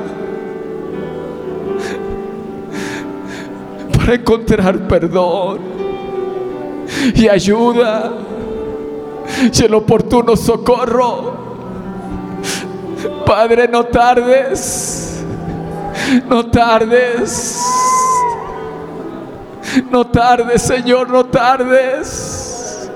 para 3.95 4.15
encontrar 4.15 4.85
perdón 4.89 5.59
y 7.15 7.29
ayuda 7.29 8.11
y 9.53 9.63
el 9.63 9.73
oportuno 9.73 10.35
socorro. 10.35 11.43
Padre, 13.25 13.69
no 13.69 13.85
tardes, 13.85 15.12
no 16.27 16.45
tardes, 16.47 17.59
no 19.89 20.05
tardes, 20.05 20.61
Señor, 20.61 21.09
no 21.09 21.25
tardes. 21.25 22.89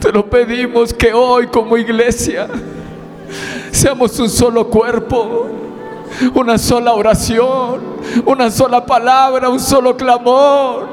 Te 0.00 0.12
lo 0.12 0.28
pedimos 0.28 0.92
que 0.92 1.12
hoy 1.12 1.46
como 1.46 1.76
iglesia 1.76 2.46
seamos 3.70 4.18
un 4.20 4.28
solo 4.28 4.68
cuerpo, 4.68 5.48
una 6.34 6.58
sola 6.58 6.92
oración, 6.92 7.80
una 8.26 8.50
sola 8.50 8.84
palabra, 8.84 9.48
un 9.48 9.60
solo 9.60 9.96
clamor, 9.96 10.86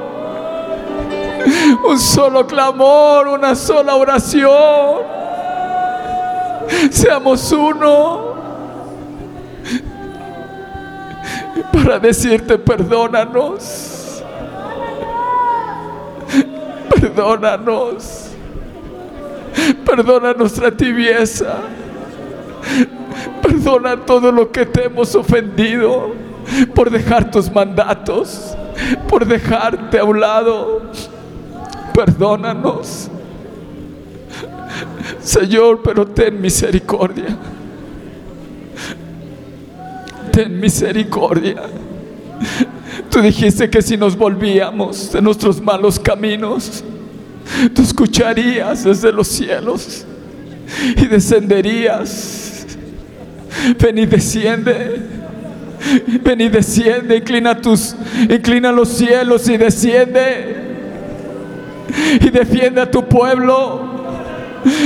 un 1.88 2.00
solo 2.00 2.48
clamor, 2.48 3.28
una 3.28 3.54
sola 3.56 3.96
oración. 3.96 5.00
Seamos 6.90 7.52
uno 7.52 8.32
para 11.72 12.00
decirte 12.00 12.58
perdónanos, 12.58 14.24
perdónanos. 16.90 18.28
Perdona 19.86 20.34
nuestra 20.34 20.72
tibieza. 20.72 21.56
Perdona 23.42 23.98
todo 23.98 24.32
lo 24.32 24.52
que 24.52 24.66
te 24.66 24.86
hemos 24.86 25.14
ofendido 25.16 26.14
por 26.74 26.90
dejar 26.90 27.30
tus 27.30 27.52
mandatos, 27.52 28.56
por 29.08 29.26
dejarte 29.26 30.00
a 30.00 30.04
un 30.04 30.20
lado. 30.20 30.82
Perdónanos. 31.94 33.10
Señor, 35.22 35.82
pero 35.84 36.08
ten 36.08 36.40
misericordia. 36.40 37.38
Ten 40.32 40.60
misericordia. 40.60 41.64
Tú 43.10 43.22
dijiste 43.22 43.70
que 43.70 43.82
si 43.82 43.98
nos 43.98 44.18
volvíamos 44.18 45.12
de 45.12 45.22
nuestros 45.22 45.62
malos 45.62 46.00
caminos, 46.00 46.84
tú 47.74 47.82
escucharías 47.82 48.84
desde 48.84 49.12
los 49.12 49.28
cielos 49.28 50.06
y 50.96 51.06
descenderías. 51.08 52.66
Ven 53.80 53.98
y 53.98 54.06
desciende. 54.06 55.02
Ven 56.24 56.42
y 56.42 56.50
desciende, 56.50 57.18
inclina 57.18 57.60
tus, 57.60 57.96
inclina 58.30 58.72
los 58.72 58.90
cielos 58.90 59.48
y 59.50 59.58
desciende. 59.58 60.56
Y 62.22 62.30
defiende 62.30 62.82
a 62.82 62.90
tu 62.90 63.04
pueblo. 63.04 63.90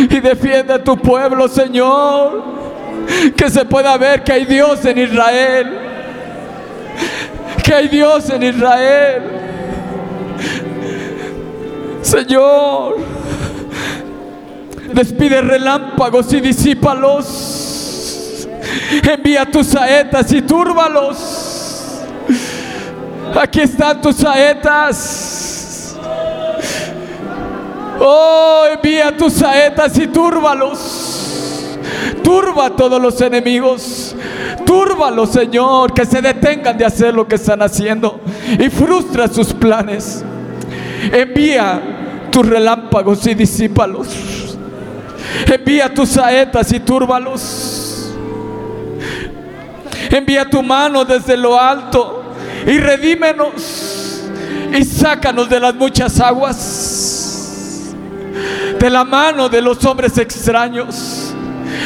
Y 0.09 0.19
defiende 0.19 0.73
a 0.73 0.83
tu 0.83 0.97
pueblo, 0.97 1.47
Señor. 1.47 2.64
Que 3.35 3.49
se 3.49 3.65
pueda 3.65 3.97
ver 3.97 4.23
que 4.23 4.31
hay 4.31 4.45
Dios 4.45 4.85
en 4.85 4.97
Israel. 4.97 5.77
Que 7.63 7.73
hay 7.73 7.87
Dios 7.87 8.29
en 8.29 8.43
Israel. 8.43 9.23
Señor, 12.01 12.97
despide 14.93 15.41
relámpagos 15.41 16.31
y 16.33 16.39
disípalos. 16.39 18.47
Envía 19.03 19.45
tus 19.45 19.67
saetas 19.67 20.31
y 20.31 20.41
túrbalos. 20.43 22.01
Aquí 23.35 23.61
están 23.61 24.01
tus 24.01 24.17
saetas. 24.17 25.95
Oh, 27.99 28.65
envía 28.71 29.15
tus 29.17 29.33
saetas 29.33 29.97
y 29.97 30.07
túrbalos. 30.07 31.64
Turba 32.23 32.67
a 32.67 32.69
todos 32.71 33.01
los 33.01 33.19
enemigos. 33.21 34.15
Túrbalos, 34.65 35.31
Señor, 35.31 35.93
que 35.93 36.05
se 36.05 36.21
detengan 36.21 36.77
de 36.77 36.85
hacer 36.85 37.13
lo 37.13 37.27
que 37.27 37.35
están 37.35 37.61
haciendo 37.61 38.19
y 38.59 38.69
frustra 38.69 39.27
sus 39.27 39.53
planes. 39.53 40.23
Envía 41.11 42.27
tus 42.31 42.47
relámpagos 42.47 43.25
y 43.27 43.33
disípalos. 43.33 44.57
Envía 45.51 45.93
tus 45.93 46.09
saetas 46.09 46.71
y 46.71 46.79
túrbalos. 46.79 48.13
Envía 50.09 50.49
tu 50.49 50.61
mano 50.63 51.03
desde 51.03 51.35
lo 51.35 51.59
alto 51.59 52.23
y 52.65 52.77
redímenos 52.77 54.23
y 54.73 54.83
sácanos 54.83 55.49
de 55.49 55.59
las 55.59 55.75
muchas 55.75 56.19
aguas, 56.19 57.93
de 58.79 58.89
la 58.89 59.03
mano 59.03 59.49
de 59.49 59.61
los 59.61 59.83
hombres 59.85 60.17
extraños. 60.17 61.14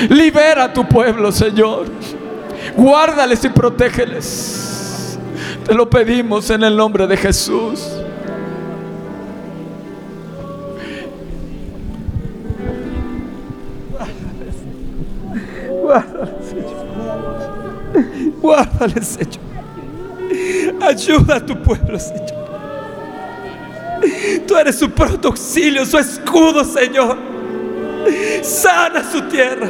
Libera 0.09 0.65
a 0.65 0.73
tu 0.73 0.87
pueblo, 0.87 1.31
Señor. 1.31 1.87
Guárdales 2.75 3.43
y 3.45 3.49
protégeles. 3.49 5.17
Te 5.65 5.73
lo 5.73 5.89
pedimos 5.89 6.49
en 6.49 6.63
el 6.63 6.75
nombre 6.75 7.07
de 7.07 7.17
Jesús. 7.17 7.87
Guárdale, 15.69 16.31
Señor. 16.41 16.79
Guárdale, 18.41 19.01
Señor. 19.01 19.49
Ayuda 20.81 21.35
a 21.37 21.45
tu 21.45 21.61
pueblo, 21.61 21.99
Señor. 21.99 22.39
Tú 24.47 24.55
eres 24.57 24.77
su 24.77 24.89
pronto 24.89 25.29
auxilio, 25.29 25.85
su 25.85 25.97
escudo, 25.97 26.63
Señor. 26.63 27.17
Sana 28.41 29.03
su 29.09 29.21
tierra. 29.23 29.69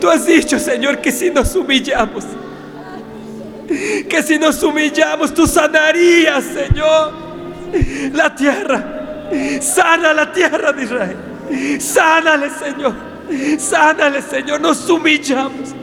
Tú 0.00 0.08
has 0.08 0.26
dicho, 0.26 0.58
Señor, 0.58 0.98
que 0.98 1.12
si 1.12 1.30
nos 1.30 1.54
humillamos, 1.54 2.24
que 4.08 4.22
si 4.22 4.38
nos 4.38 4.62
humillamos, 4.62 5.32
tú 5.32 5.46
sanarías, 5.46 6.44
Señor, 6.44 7.12
la 8.12 8.34
tierra. 8.34 9.28
Sana 9.60 10.12
la 10.12 10.32
tierra 10.32 10.72
de 10.72 10.82
Israel. 10.82 11.16
Sánale, 11.80 12.50
Señor. 12.50 12.94
Sánale, 13.58 14.20
Señor. 14.20 14.60
Nos 14.60 14.88
humillamos. 14.90 15.74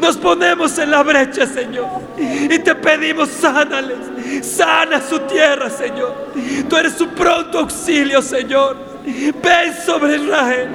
Nos 0.00 0.16
ponemos 0.16 0.78
en 0.78 0.90
la 0.90 1.02
brecha, 1.02 1.46
Señor. 1.46 1.86
Y 2.18 2.58
te 2.58 2.74
pedimos, 2.74 3.28
sánales. 3.28 3.98
Sana 4.42 5.00
su 5.00 5.18
tierra, 5.20 5.70
Señor. 5.70 6.32
Tú 6.68 6.76
eres 6.76 6.94
su 6.94 7.08
pronto 7.08 7.60
auxilio, 7.60 8.22
Señor. 8.22 8.85
Ven 9.06 9.72
sobre 9.84 10.16
Israel. 10.16 10.68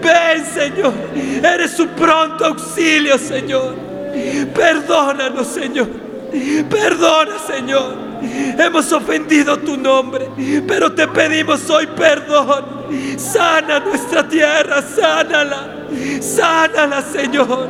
Ven, 0.00 0.46
Señor. 0.46 0.92
Eres 1.42 1.72
su 1.72 1.88
pronto 1.88 2.46
auxilio, 2.46 3.18
Señor. 3.18 3.74
Perdónanos, 4.54 5.48
Señor. 5.48 5.88
Perdona, 6.70 7.38
Señor. 7.38 7.94
Hemos 8.56 8.92
ofendido 8.92 9.58
tu 9.58 9.76
nombre, 9.76 10.28
pero 10.68 10.92
te 10.92 11.08
pedimos 11.08 11.68
hoy 11.68 11.88
perdón. 11.88 12.64
Sana 13.16 13.80
nuestra 13.80 14.28
tierra, 14.28 14.80
sánala. 14.80 15.86
Sánala, 16.20 17.02
Señor. 17.02 17.68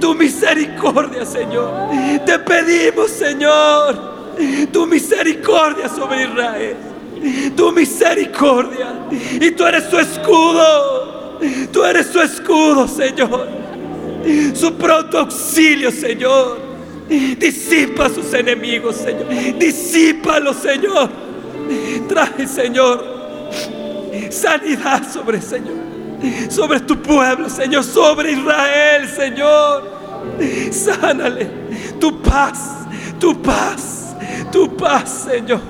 Tu 0.00 0.14
misericordia, 0.16 1.24
Señor. 1.24 1.70
Te 2.26 2.40
pedimos, 2.40 3.10
Señor. 3.10 4.10
Tu 4.72 4.86
misericordia 4.86 5.88
sobre 5.88 6.24
Israel. 6.24 6.89
Tu 7.56 7.72
misericordia. 7.72 9.08
Y 9.40 9.50
tú 9.52 9.64
eres 9.64 9.84
su 9.90 9.98
escudo. 9.98 11.38
Tú 11.72 11.84
eres 11.84 12.06
su 12.06 12.20
escudo, 12.20 12.86
Señor. 12.86 13.48
Su 14.54 14.74
pronto 14.74 15.18
auxilio, 15.18 15.90
Señor. 15.90 16.58
Disipa 17.08 18.06
a 18.06 18.08
sus 18.08 18.32
enemigos, 18.34 18.96
Señor. 18.96 19.26
Disípalos, 19.58 20.56
Señor. 20.56 21.10
Trae, 22.08 22.46
Señor, 22.46 23.04
sanidad 24.30 25.08
sobre, 25.10 25.40
Señor. 25.40 25.74
Sobre 26.48 26.80
tu 26.80 27.00
pueblo, 27.00 27.48
Señor. 27.48 27.84
Sobre 27.84 28.32
Israel, 28.32 29.08
Señor. 29.08 29.90
Sánale. 30.70 31.48
Tu 31.98 32.20
paz, 32.22 32.86
tu 33.18 33.40
paz, 33.40 34.14
tu 34.52 34.76
paz, 34.76 35.26
Señor. 35.30 35.60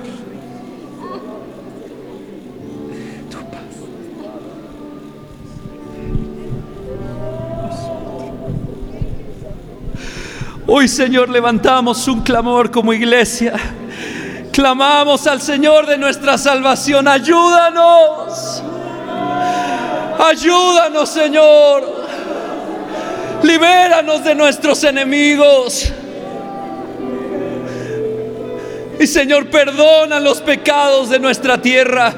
Hoy, 10.72 10.86
Señor, 10.86 11.28
levantamos 11.28 12.06
un 12.06 12.20
clamor 12.20 12.70
como 12.70 12.92
iglesia. 12.92 13.54
Clamamos 14.52 15.26
al 15.26 15.42
Señor 15.42 15.84
de 15.84 15.98
nuestra 15.98 16.38
salvación. 16.38 17.08
Ayúdanos. 17.08 18.62
Ayúdanos, 20.16 21.08
Señor. 21.08 22.06
Libéranos 23.42 24.22
de 24.22 24.32
nuestros 24.36 24.84
enemigos. 24.84 25.92
Y 29.00 29.08
Señor, 29.08 29.50
perdona 29.50 30.20
los 30.20 30.40
pecados 30.40 31.10
de 31.10 31.18
nuestra 31.18 31.60
tierra, 31.60 32.14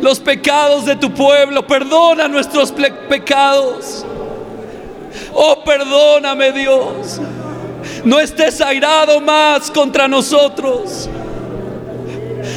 los 0.00 0.18
pecados 0.18 0.84
de 0.84 0.96
tu 0.96 1.14
pueblo, 1.14 1.64
perdona 1.64 2.26
nuestros 2.26 2.72
pecados. 2.72 4.04
Oh, 5.32 5.62
perdóname 5.64 6.50
Dios. 6.50 7.20
No 8.04 8.18
estés 8.18 8.60
airado 8.60 9.20
más 9.20 9.70
contra 9.70 10.08
nosotros. 10.08 11.08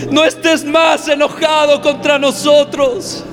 No 0.09 0.23
estés 0.23 0.63
más 0.63 1.07
enojado 1.07 1.81
contra 1.81 2.17
nosotros. 2.17 3.23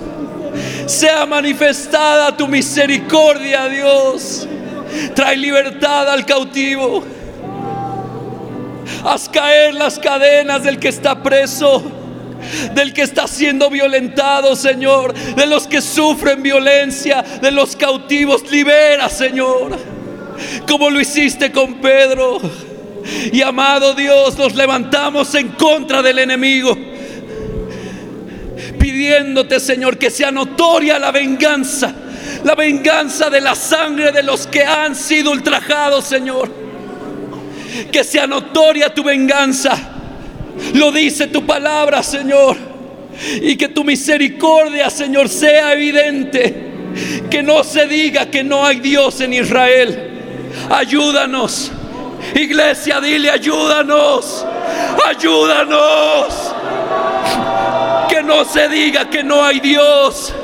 Sea 0.86 1.24
manifestada 1.24 2.36
tu 2.36 2.46
misericordia, 2.46 3.68
Dios. 3.68 4.46
Trae 5.14 5.36
libertad 5.36 6.10
al 6.10 6.26
cautivo. 6.26 7.02
Haz 9.04 9.28
caer 9.28 9.74
las 9.74 9.98
cadenas 9.98 10.62
del 10.62 10.78
que 10.78 10.88
está 10.88 11.22
preso, 11.22 11.82
del 12.74 12.92
que 12.92 13.02
está 13.02 13.26
siendo 13.26 13.70
violentado, 13.70 14.54
Señor, 14.54 15.14
de 15.14 15.46
los 15.46 15.66
que 15.66 15.80
sufren 15.80 16.42
violencia, 16.42 17.22
de 17.40 17.50
los 17.50 17.74
cautivos. 17.74 18.50
Libera, 18.50 19.08
Señor, 19.08 19.78
como 20.66 20.90
lo 20.90 21.00
hiciste 21.00 21.52
con 21.52 21.74
Pedro. 21.74 22.40
Y 23.32 23.42
amado 23.42 23.94
Dios, 23.94 24.38
nos 24.38 24.54
levantamos 24.54 25.34
en 25.34 25.48
contra 25.48 26.02
del 26.02 26.20
enemigo 26.20 26.76
pidiéndote, 28.82 29.60
Señor, 29.60 29.96
que 29.96 30.10
sea 30.10 30.30
notoria 30.30 30.98
la 30.98 31.12
venganza, 31.12 31.94
la 32.44 32.54
venganza 32.54 33.30
de 33.30 33.40
la 33.40 33.54
sangre 33.54 34.12
de 34.12 34.22
los 34.22 34.46
que 34.46 34.64
han 34.64 34.96
sido 34.96 35.30
ultrajados, 35.30 36.04
Señor. 36.04 36.50
Que 37.90 38.04
sea 38.04 38.26
notoria 38.26 38.92
tu 38.92 39.02
venganza. 39.02 39.78
Lo 40.74 40.92
dice 40.92 41.28
tu 41.28 41.46
palabra, 41.46 42.02
Señor. 42.02 42.56
Y 43.40 43.56
que 43.56 43.68
tu 43.68 43.84
misericordia, 43.84 44.90
Señor, 44.90 45.28
sea 45.28 45.72
evidente. 45.72 46.72
Que 47.30 47.42
no 47.42 47.64
se 47.64 47.86
diga 47.86 48.30
que 48.30 48.42
no 48.44 48.66
hay 48.66 48.80
Dios 48.80 49.20
en 49.20 49.32
Israel. 49.32 50.11
Ayúdanos. 50.70 51.70
Iglesia, 52.34 53.00
dile, 53.00 53.30
ayúdanos. 53.30 54.46
Ayúdanos 55.06 56.52
que 58.12 58.22
no 58.22 58.44
se 58.44 58.68
diga 58.68 59.08
que 59.08 59.24
no 59.24 59.42
hay 59.42 59.60
Dios. 59.60 60.34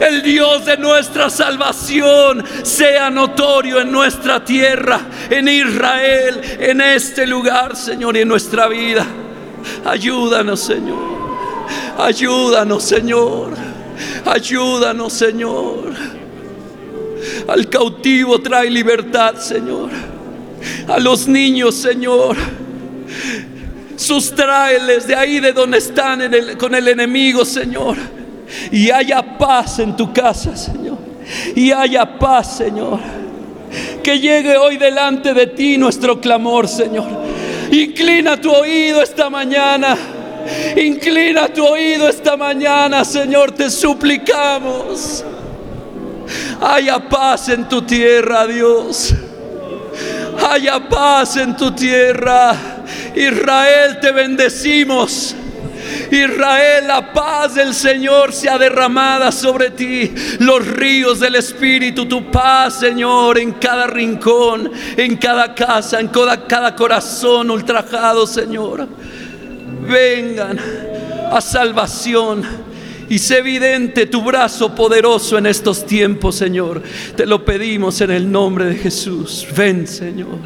El 0.00 0.22
Dios 0.22 0.64
de 0.64 0.76
nuestra 0.76 1.30
salvación 1.30 2.44
sea 2.62 3.10
notorio 3.10 3.80
en 3.80 3.90
nuestra 3.90 4.44
tierra, 4.44 5.00
en 5.30 5.48
Israel, 5.48 6.40
en 6.58 6.80
este 6.80 7.26
lugar, 7.26 7.76
Señor, 7.76 8.16
y 8.16 8.20
en 8.20 8.28
nuestra 8.28 8.68
vida. 8.68 9.06
Ayúdanos, 9.84 10.60
Señor. 10.60 11.22
Ayúdanos, 11.98 12.82
Señor. 12.82 13.50
Ayúdanos, 14.26 15.12
Señor. 15.12 15.92
Al 17.48 17.68
cautivo 17.68 18.40
trae 18.40 18.70
libertad, 18.70 19.36
Señor. 19.36 19.90
A 20.88 20.98
los 20.98 21.26
niños, 21.26 21.74
Señor 21.74 22.36
Sustráeles 23.96 25.06
de 25.06 25.14
ahí 25.14 25.38
de 25.40 25.52
donde 25.52 25.78
están 25.78 26.22
con 26.58 26.74
el 26.74 26.88
enemigo, 26.88 27.44
Señor. 27.44 27.96
Y 28.70 28.90
haya 28.90 29.38
paz 29.38 29.78
en 29.78 29.96
tu 29.96 30.12
casa, 30.12 30.56
Señor. 30.56 30.98
Y 31.54 31.70
haya 31.70 32.18
paz, 32.18 32.56
Señor. 32.56 32.98
Que 34.02 34.18
llegue 34.18 34.56
hoy 34.56 34.76
delante 34.76 35.32
de 35.32 35.46
ti 35.46 35.78
nuestro 35.78 36.20
clamor, 36.20 36.68
Señor. 36.68 37.06
Inclina 37.70 38.40
tu 38.40 38.50
oído 38.50 39.02
esta 39.02 39.30
mañana. 39.30 39.96
Inclina 40.76 41.48
tu 41.48 41.64
oído 41.64 42.08
esta 42.08 42.36
mañana, 42.36 43.04
Señor. 43.04 43.52
Te 43.52 43.70
suplicamos. 43.70 45.24
Haya 46.60 47.08
paz 47.08 47.48
en 47.48 47.68
tu 47.68 47.82
tierra, 47.82 48.46
Dios. 48.46 49.14
Haya 50.48 50.88
paz 50.88 51.36
en 51.36 51.56
tu 51.56 51.72
tierra. 51.72 52.54
Israel, 53.14 53.98
te 54.00 54.12
bendecimos. 54.12 55.34
Israel, 56.10 56.86
la 56.86 57.12
paz 57.12 57.54
del 57.54 57.74
Señor 57.74 58.32
sea 58.32 58.58
derramada 58.58 59.32
sobre 59.32 59.70
ti. 59.70 60.12
Los 60.38 60.66
ríos 60.66 61.20
del 61.20 61.36
Espíritu, 61.36 62.06
tu 62.06 62.30
paz, 62.30 62.80
Señor, 62.80 63.38
en 63.38 63.52
cada 63.52 63.86
rincón, 63.86 64.70
en 64.96 65.16
cada 65.16 65.54
casa, 65.54 66.00
en 66.00 66.08
cada, 66.08 66.46
cada 66.46 66.74
corazón 66.74 67.50
ultrajado, 67.50 68.26
Señor. 68.26 68.86
Vengan 69.88 70.58
a 71.30 71.40
salvación. 71.40 72.71
Y 73.12 73.18
sé 73.18 73.40
evidente 73.40 74.06
tu 74.06 74.22
brazo 74.22 74.74
poderoso 74.74 75.36
en 75.36 75.44
estos 75.44 75.84
tiempos, 75.84 76.34
Señor. 76.34 76.82
Te 77.14 77.26
lo 77.26 77.44
pedimos 77.44 78.00
en 78.00 78.10
el 78.10 78.32
nombre 78.32 78.64
de 78.64 78.74
Jesús. 78.76 79.46
Ven, 79.54 79.86
Señor. 79.86 80.38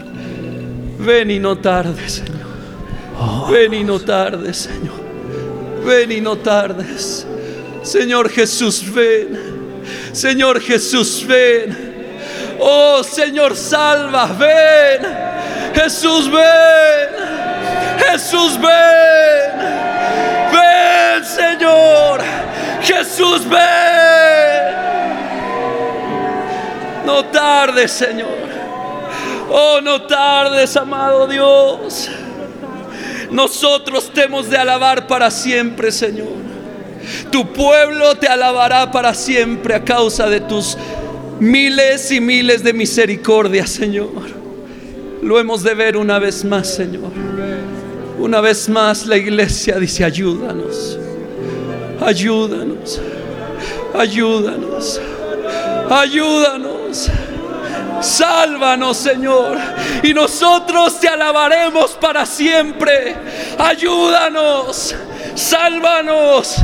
Ven 0.98 1.31
y 1.31 1.38
no 1.38 1.59
tardes, 1.59 2.24
Señor. 2.24 3.52
Ven 3.52 3.72
y 3.72 3.85
no 3.85 4.00
tardes, 4.00 4.57
Señor. 4.57 5.00
Ven 5.87 6.11
y 6.11 6.20
no 6.20 6.38
tardes. 6.38 7.24
Señor 7.85 8.31
Jesús, 8.31 8.92
ven. 8.92 9.38
Señor 10.11 10.61
Jesús, 10.61 11.24
ven. 11.24 11.94
Oh 12.59 13.05
Señor, 13.05 13.55
salva, 13.55 14.26
ven. 14.37 15.07
Jesús, 15.72 16.29
ven. 16.29 17.11
Jesús, 18.11 18.59
ven. 18.61 19.57
Ven, 20.50 21.24
Señor. 21.24 22.46
Jesús, 22.83 23.49
ven. 23.49 24.77
No 27.05 27.25
tardes, 27.27 27.93
Señor. 27.93 28.47
Oh, 29.51 29.81
no 29.81 30.03
tardes, 30.03 30.77
amado 30.77 31.27
Dios. 31.27 32.11
Nosotros 33.31 34.11
te 34.12 34.25
hemos 34.25 34.51
de 34.51 34.57
alabar 34.57 35.07
para 35.07 35.31
siempre, 35.31 35.93
Señor. 35.93 36.37
Tu 37.31 37.53
pueblo 37.53 38.17
te 38.17 38.27
alabará 38.27 38.91
para 38.91 39.15
siempre 39.15 39.75
a 39.75 39.85
causa 39.85 40.29
de 40.29 40.41
tus 40.41 40.77
miles 41.39 42.11
y 42.11 42.21
miles 42.21 42.62
de 42.65 42.73
misericordias, 42.73 43.71
Señor. 43.71 44.11
Lo 45.23 45.39
hemos 45.39 45.62
de 45.62 45.75
ver 45.75 45.97
una 45.97 46.19
vez 46.19 46.45
más, 46.45 46.69
Señor. 46.69 47.12
Una 48.19 48.41
vez 48.41 48.69
más 48.69 49.07
la 49.07 49.17
iglesia 49.17 49.79
dice, 49.79 50.05
ayúdanos, 50.05 50.99
ayúdanos, 52.01 53.01
ayúdanos, 53.95 55.01
ayúdanos. 55.91 57.11
Sálvanos, 58.01 58.97
Señor. 58.97 59.57
Y 60.03 60.13
nosotros 60.13 61.01
te 61.01 61.09
alabaremos 61.09 61.93
para 61.93 62.27
siempre. 62.27 63.17
Ayúdanos. 63.59 64.95
Sálvanos. 65.35 66.57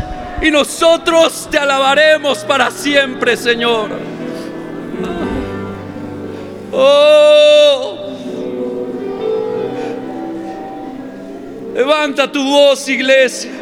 Y 0.42 0.51
nosotros 0.51 1.49
te 1.51 1.59
alabaremos 1.59 2.38
para 2.40 2.71
siempre, 2.71 3.37
Señor. 3.37 3.90
Oh. 6.73 7.99
Levanta 11.75 12.31
tu 12.31 12.45
voz, 12.45 12.88
iglesia. 12.88 13.62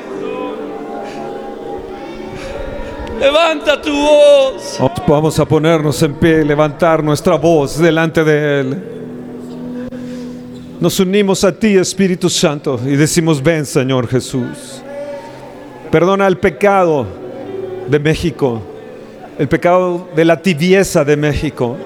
Levanta 3.21 3.81
tu 3.83 3.93
voz. 3.93 4.81
Vamos 5.07 5.39
a 5.39 5.45
ponernos 5.45 6.03
en 6.03 6.15
pie, 6.15 6.43
levantar 6.43 7.05
nuestra 7.05 7.37
voz 7.37 7.79
delante 7.79 8.25
de 8.25 8.61
Él. 8.61 8.83
Nos 10.81 10.99
unimos 10.99 11.45
a 11.45 11.53
ti, 11.53 11.77
Espíritu 11.77 12.31
Santo, 12.31 12.81
y 12.83 12.97
decimos, 12.97 13.43
ven, 13.43 13.67
Señor 13.67 14.09
Jesús. 14.09 14.83
Perdona 15.91 16.27
el 16.27 16.39
pecado 16.39 17.05
de 17.91 17.99
México, 17.99 18.63
el 19.39 19.49
pecado 19.49 20.09
de 20.17 20.25
la 20.25 20.41
tibieza 20.41 21.05
de 21.05 21.19
México, 21.19 21.77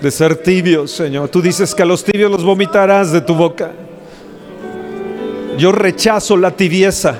de 0.00 0.10
ser 0.10 0.36
tibios, 0.36 0.90
Señor. 0.90 1.28
Tú 1.28 1.42
dices 1.42 1.74
que 1.74 1.82
a 1.82 1.86
los 1.86 2.02
tibios 2.02 2.30
los 2.30 2.42
vomitarás 2.42 3.12
de 3.12 3.20
tu 3.20 3.34
boca. 3.34 3.72
Yo 5.58 5.70
rechazo 5.70 6.38
la 6.38 6.50
tibieza. 6.50 7.18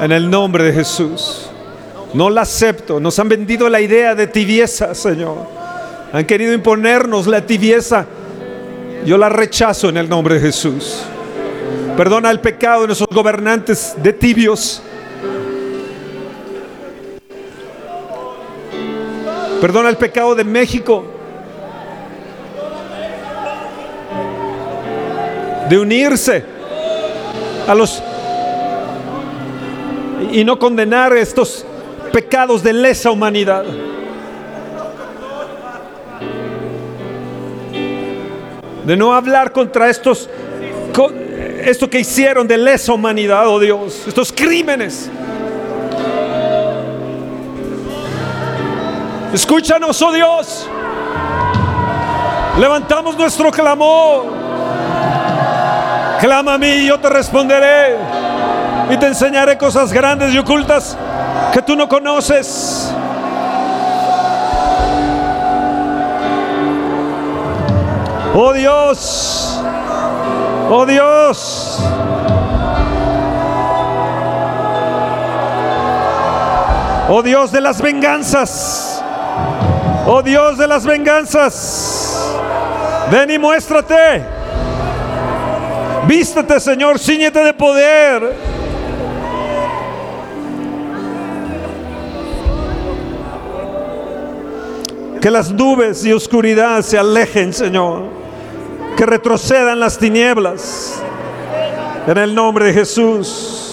En 0.00 0.12
el 0.12 0.28
nombre 0.28 0.64
de 0.64 0.72
Jesús. 0.72 1.48
No 2.12 2.30
la 2.30 2.42
acepto. 2.42 3.00
Nos 3.00 3.18
han 3.18 3.28
vendido 3.28 3.68
la 3.68 3.80
idea 3.80 4.14
de 4.14 4.26
tibieza, 4.26 4.94
Señor. 4.94 5.38
Han 6.12 6.24
querido 6.24 6.52
imponernos 6.52 7.26
la 7.26 7.44
tibieza. 7.44 8.06
Yo 9.04 9.16
la 9.16 9.28
rechazo 9.28 9.88
en 9.88 9.96
el 9.96 10.08
nombre 10.08 10.34
de 10.36 10.40
Jesús. 10.40 11.02
Perdona 11.96 12.30
el 12.30 12.40
pecado 12.40 12.82
de 12.82 12.88
nuestros 12.88 13.08
gobernantes 13.10 13.94
de 14.02 14.12
tibios. 14.12 14.82
Perdona 19.60 19.88
el 19.88 19.96
pecado 19.96 20.34
de 20.34 20.44
México. 20.44 21.04
De 25.70 25.78
unirse 25.78 26.44
a 27.66 27.74
los 27.74 28.02
y 30.32 30.44
no 30.44 30.58
condenar 30.58 31.16
estos 31.16 31.64
pecados 32.12 32.62
de 32.62 32.72
lesa 32.72 33.10
humanidad. 33.10 33.64
De 38.84 38.96
no 38.96 39.12
hablar 39.12 39.52
contra 39.52 39.90
estos 39.90 40.28
esto 41.64 41.90
que 41.90 41.98
hicieron 41.98 42.46
de 42.46 42.56
lesa 42.56 42.92
humanidad, 42.92 43.48
oh 43.48 43.58
Dios, 43.58 44.04
estos 44.06 44.32
crímenes. 44.32 45.10
Escúchanos, 49.32 50.00
oh 50.00 50.12
Dios. 50.12 50.68
Levantamos 52.58 53.18
nuestro 53.18 53.50
clamor. 53.50 54.24
Clama 56.20 56.54
a 56.54 56.58
mí 56.58 56.68
y 56.68 56.86
yo 56.86 56.98
te 56.98 57.08
responderé. 57.10 57.96
Y 58.90 58.96
te 58.96 59.06
enseñaré 59.06 59.58
cosas 59.58 59.92
grandes 59.92 60.32
y 60.32 60.38
ocultas 60.38 60.96
que 61.52 61.60
tú 61.62 61.74
no 61.74 61.88
conoces. 61.88 62.92
Oh 68.34 68.52
Dios. 68.52 69.60
Oh 70.70 70.84
Dios. 70.84 71.80
Oh 77.08 77.22
Dios 77.22 77.50
de 77.52 77.60
las 77.60 77.80
venganzas. 77.80 79.02
Oh 80.06 80.22
Dios 80.22 80.58
de 80.58 80.66
las 80.66 80.84
venganzas. 80.84 82.30
Ven 83.10 83.30
y 83.30 83.38
muéstrate. 83.38 84.22
Vístete, 86.06 86.60
Señor, 86.60 86.98
ciñete 86.98 87.40
de 87.40 87.54
poder. 87.54 88.45
Que 95.26 95.30
las 95.32 95.50
nubes 95.50 96.04
y 96.04 96.12
oscuridad 96.12 96.82
se 96.82 96.96
alejen, 96.96 97.52
Señor. 97.52 98.04
Que 98.96 99.04
retrocedan 99.04 99.80
las 99.80 99.98
tinieblas. 99.98 101.02
En 102.06 102.16
el 102.16 102.32
nombre 102.32 102.66
de 102.66 102.72
Jesús. 102.72 103.65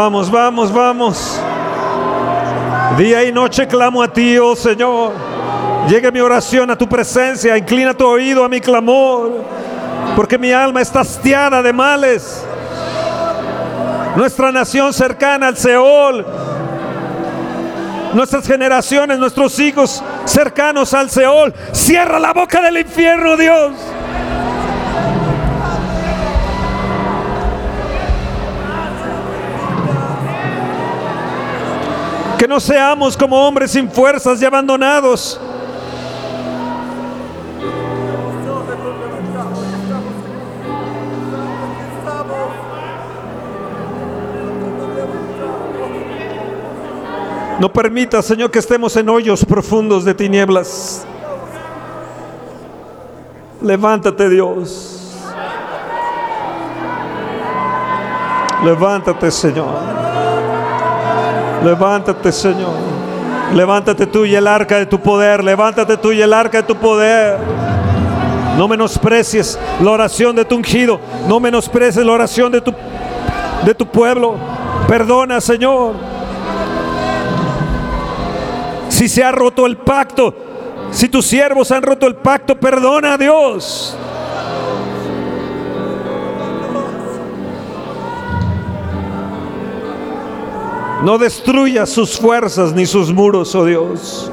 Vamos, 0.00 0.30
vamos, 0.30 0.72
vamos. 0.72 1.40
Día 2.96 3.24
y 3.24 3.32
noche 3.32 3.66
clamo 3.66 4.00
a 4.00 4.06
ti, 4.06 4.38
oh 4.38 4.54
Señor. 4.54 5.10
Llegue 5.88 6.12
mi 6.12 6.20
oración 6.20 6.70
a 6.70 6.78
tu 6.78 6.88
presencia, 6.88 7.58
inclina 7.58 7.92
tu 7.92 8.06
oído 8.06 8.44
a 8.44 8.48
mi 8.48 8.60
clamor, 8.60 9.42
porque 10.14 10.38
mi 10.38 10.52
alma 10.52 10.82
está 10.82 11.00
hastiada 11.00 11.60
de 11.64 11.72
males. 11.72 12.44
Nuestra 14.14 14.52
nación 14.52 14.92
cercana 14.92 15.48
al 15.48 15.56
Seol, 15.56 16.24
nuestras 18.14 18.46
generaciones, 18.46 19.18
nuestros 19.18 19.58
hijos 19.58 20.04
cercanos 20.26 20.94
al 20.94 21.10
Seol. 21.10 21.52
Cierra 21.72 22.20
la 22.20 22.32
boca 22.32 22.62
del 22.62 22.78
infierno, 22.78 23.36
Dios. 23.36 23.72
Que 32.38 32.46
no 32.46 32.60
seamos 32.60 33.16
como 33.16 33.36
hombres 33.36 33.72
sin 33.72 33.90
fuerzas 33.90 34.40
y 34.40 34.44
abandonados. 34.44 35.40
No 47.58 47.72
permita, 47.72 48.22
Señor, 48.22 48.52
que 48.52 48.60
estemos 48.60 48.94
en 48.96 49.08
hoyos 49.08 49.44
profundos 49.44 50.04
de 50.04 50.14
tinieblas. 50.14 51.04
Levántate, 53.60 54.28
Dios. 54.28 55.12
Levántate, 58.62 59.28
Señor. 59.32 59.97
Levántate, 61.64 62.32
Señor. 62.32 62.74
Levántate 63.54 64.06
tú 64.06 64.24
y 64.24 64.34
el 64.34 64.46
arca 64.46 64.76
de 64.76 64.86
tu 64.86 65.00
poder. 65.00 65.42
Levántate 65.42 65.96
tú 65.96 66.12
y 66.12 66.20
el 66.20 66.32
arca 66.32 66.58
de 66.58 66.62
tu 66.64 66.76
poder. 66.76 67.38
No 68.56 68.68
menosprecies 68.68 69.58
la 69.82 69.90
oración 69.90 70.36
de 70.36 70.44
tu 70.44 70.56
ungido. 70.56 71.00
No 71.26 71.40
menosprecies 71.40 72.04
la 72.04 72.12
oración 72.12 72.52
de 72.52 72.60
tu, 72.60 72.74
de 73.64 73.74
tu 73.74 73.86
pueblo. 73.86 74.36
Perdona, 74.86 75.40
Señor. 75.40 75.94
Si 78.88 79.08
se 79.08 79.22
ha 79.22 79.30
roto 79.30 79.66
el 79.66 79.76
pacto, 79.76 80.34
si 80.90 81.08
tus 81.08 81.26
siervos 81.26 81.70
han 81.70 81.82
roto 81.82 82.06
el 82.06 82.16
pacto, 82.16 82.58
perdona 82.58 83.14
a 83.14 83.18
Dios. 83.18 83.96
No 91.04 91.16
destruya 91.16 91.86
sus 91.86 92.18
fuerzas 92.18 92.72
ni 92.72 92.84
sus 92.84 93.12
muros, 93.12 93.54
oh 93.54 93.64
Dios. 93.64 94.30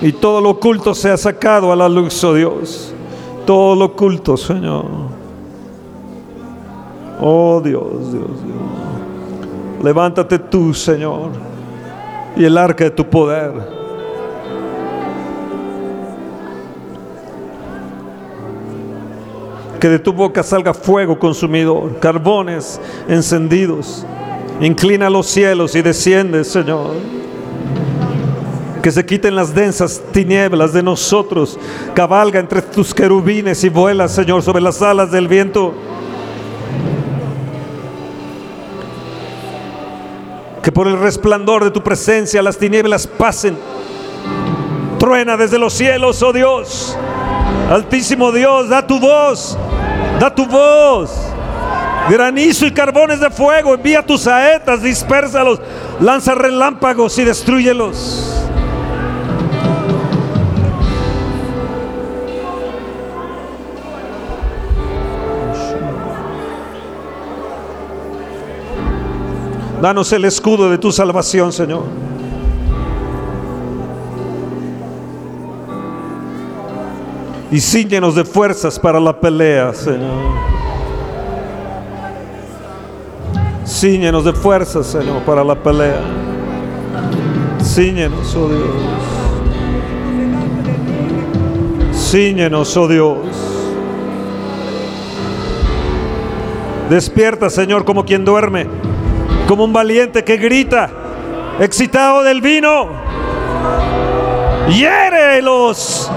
Y 0.00 0.12
todo 0.12 0.40
lo 0.40 0.50
oculto 0.50 0.94
sea 0.94 1.16
sacado 1.16 1.72
a 1.72 1.76
la 1.76 1.88
luz, 1.88 2.22
oh 2.22 2.34
Dios. 2.34 2.94
Todo 3.44 3.74
lo 3.74 3.86
oculto, 3.86 4.36
Señor. 4.36 4.84
Oh 7.20 7.60
Dios, 7.64 8.12
Dios, 8.12 8.44
Dios. 8.44 9.82
Levántate 9.82 10.38
tú, 10.38 10.72
Señor, 10.72 11.30
y 12.36 12.44
el 12.44 12.56
arca 12.56 12.84
de 12.84 12.90
tu 12.90 13.04
poder. 13.04 13.52
Que 19.80 19.88
de 19.88 19.98
tu 19.98 20.12
boca 20.12 20.44
salga 20.44 20.72
fuego 20.74 21.18
consumidor, 21.18 21.98
carbones 21.98 22.80
encendidos 23.08 24.06
Inclina 24.60 25.08
los 25.08 25.26
cielos 25.26 25.74
y 25.76 25.82
desciende, 25.82 26.42
Señor. 26.44 26.94
Que 28.82 28.90
se 28.90 29.06
quiten 29.06 29.36
las 29.36 29.54
densas 29.54 30.02
tinieblas 30.12 30.72
de 30.72 30.82
nosotros. 30.82 31.58
Cabalga 31.94 32.40
entre 32.40 32.62
tus 32.62 32.92
querubines 32.92 33.62
y 33.62 33.68
vuela, 33.68 34.08
Señor, 34.08 34.42
sobre 34.42 34.60
las 34.60 34.82
alas 34.82 35.12
del 35.12 35.28
viento. 35.28 35.74
Que 40.62 40.72
por 40.72 40.88
el 40.88 40.98
resplandor 40.98 41.64
de 41.64 41.70
tu 41.70 41.82
presencia 41.82 42.42
las 42.42 42.58
tinieblas 42.58 43.06
pasen. 43.06 43.56
Truena 44.98 45.36
desde 45.36 45.58
los 45.58 45.72
cielos, 45.72 46.20
oh 46.22 46.32
Dios. 46.32 46.96
Altísimo 47.70 48.32
Dios, 48.32 48.68
da 48.68 48.84
tu 48.84 48.98
voz, 48.98 49.56
da 50.18 50.34
tu 50.34 50.46
voz. 50.46 51.37
Granizo 52.08 52.66
y 52.66 52.72
carbones 52.72 53.20
de 53.20 53.30
fuego, 53.30 53.74
envía 53.74 54.04
tus 54.04 54.22
saetas, 54.22 54.82
dispérsalos, 54.82 55.60
lanza 56.00 56.34
relámpagos 56.34 57.18
y 57.18 57.24
destruyelos. 57.24 58.34
Danos 69.80 70.12
el 70.12 70.24
escudo 70.24 70.70
de 70.70 70.78
tu 70.78 70.90
salvación, 70.90 71.52
Señor. 71.52 71.84
Y 77.50 77.60
ciñenos 77.60 78.14
de 78.14 78.24
fuerzas 78.24 78.78
para 78.78 78.98
la 78.98 79.18
pelea, 79.18 79.72
Señor. 79.72 80.67
Ciñenos 83.78 84.24
de 84.24 84.32
fuerzas, 84.32 84.88
Señor, 84.88 85.22
para 85.22 85.44
la 85.44 85.54
pelea. 85.54 86.00
Ciñenos, 87.62 88.34
oh 88.34 88.48
Dios. 88.48 88.66
Ciñenos, 91.94 92.76
oh 92.76 92.88
Dios. 92.88 93.18
Despierta, 96.90 97.48
Señor, 97.50 97.84
como 97.84 98.04
quien 98.04 98.24
duerme, 98.24 98.66
como 99.46 99.62
un 99.62 99.72
valiente 99.72 100.24
que 100.24 100.38
grita, 100.38 100.90
excitado 101.60 102.24
del 102.24 102.40
vino. 102.40 102.88
Hiérelos. 104.70 106.10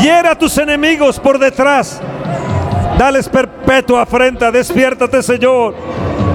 Hiera 0.00 0.30
a 0.30 0.38
tus 0.38 0.56
enemigos 0.58 1.18
por 1.18 1.40
detrás. 1.40 2.00
Dales 2.96 3.28
perpetua 3.28 4.02
afrenta. 4.02 4.52
Despiértate, 4.52 5.24
Señor. 5.24 5.74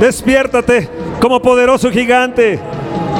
Despiértate 0.05 0.87
como 1.19 1.41
poderoso 1.41 1.89
gigante. 1.89 2.59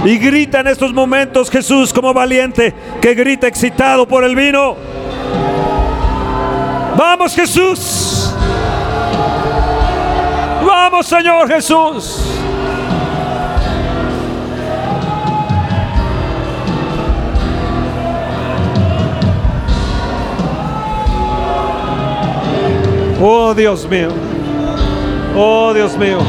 Y 0.04 0.19
grita 0.19 0.60
en 0.60 0.67
estos 0.67 0.93
momentos 0.93 1.50
Jesús 1.50 1.91
como 1.91 2.13
valiente 2.13 2.76
que 3.02 3.15
grita 3.15 3.48
excitado 3.48 4.08
por 4.08 4.24
el 4.24 4.36
vino. 4.36 4.76
Vamos 6.95 7.34
Jesús. 7.34 8.32
Vamos 10.63 11.08
Señor 11.08 11.48
Jesús. 11.48 12.21
Oh 23.19 23.56
Dios 23.56 23.89
mío. 23.89 24.10
Oh 25.36 25.74
Dios 25.74 25.98
mío. 25.98 26.19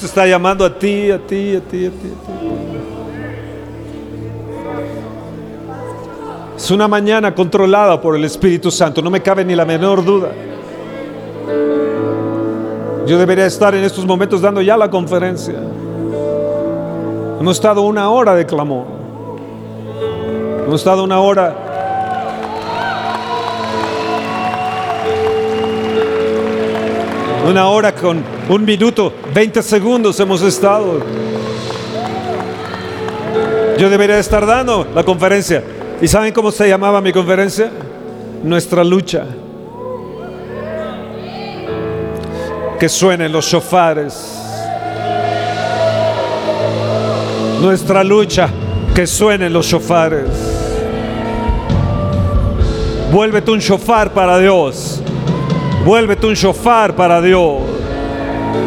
Te 0.00 0.06
está 0.06 0.26
llamando 0.26 0.64
a 0.64 0.78
ti, 0.78 1.10
a 1.10 1.18
ti, 1.18 1.56
a 1.56 1.60
ti, 1.60 1.86
a 1.86 1.90
ti, 1.90 1.90
a 1.90 1.90
ti. 1.90 2.10
Es 6.56 6.70
una 6.70 6.88
mañana 6.88 7.34
controlada 7.34 8.00
por 8.00 8.16
el 8.16 8.24
Espíritu 8.24 8.70
Santo, 8.70 9.00
no 9.00 9.10
me 9.10 9.22
cabe 9.22 9.44
ni 9.44 9.54
la 9.54 9.64
menor 9.64 10.04
duda. 10.04 10.30
Yo 13.06 13.18
debería 13.18 13.46
estar 13.46 13.74
en 13.74 13.84
estos 13.84 14.04
momentos 14.04 14.40
dando 14.40 14.60
ya 14.62 14.76
la 14.76 14.90
conferencia. 14.90 15.54
Hemos 17.40 17.56
estado 17.56 17.82
una 17.82 18.10
hora 18.10 18.34
de 18.34 18.44
clamor. 18.44 18.86
Hemos 20.66 20.80
estado 20.80 21.04
una 21.04 21.20
hora 21.20 21.64
Una 27.48 27.68
hora 27.68 27.94
con 27.94 28.33
un 28.48 28.64
minuto, 28.64 29.12
20 29.32 29.62
segundos 29.62 30.18
hemos 30.20 30.42
estado. 30.42 31.00
Yo 33.78 33.90
debería 33.90 34.18
estar 34.18 34.46
dando 34.46 34.86
la 34.94 35.02
conferencia. 35.02 35.62
¿Y 36.00 36.08
saben 36.08 36.32
cómo 36.32 36.50
se 36.50 36.68
llamaba 36.68 37.00
mi 37.00 37.12
conferencia? 37.12 37.70
Nuestra 38.42 38.84
lucha. 38.84 39.24
Que 42.78 42.88
suenen 42.88 43.32
los 43.32 43.46
shofares. 43.46 44.40
Nuestra 47.60 48.04
lucha, 48.04 48.48
que 48.94 49.06
suenen 49.06 49.52
los 49.52 49.66
shofares. 49.66 50.28
Vuélvete 53.10 53.50
un 53.50 53.60
shofar 53.60 54.12
para 54.12 54.38
Dios. 54.38 55.00
Vuélvete 55.84 56.26
un 56.26 56.34
shofar 56.34 56.94
para 56.94 57.22
Dios. 57.22 57.73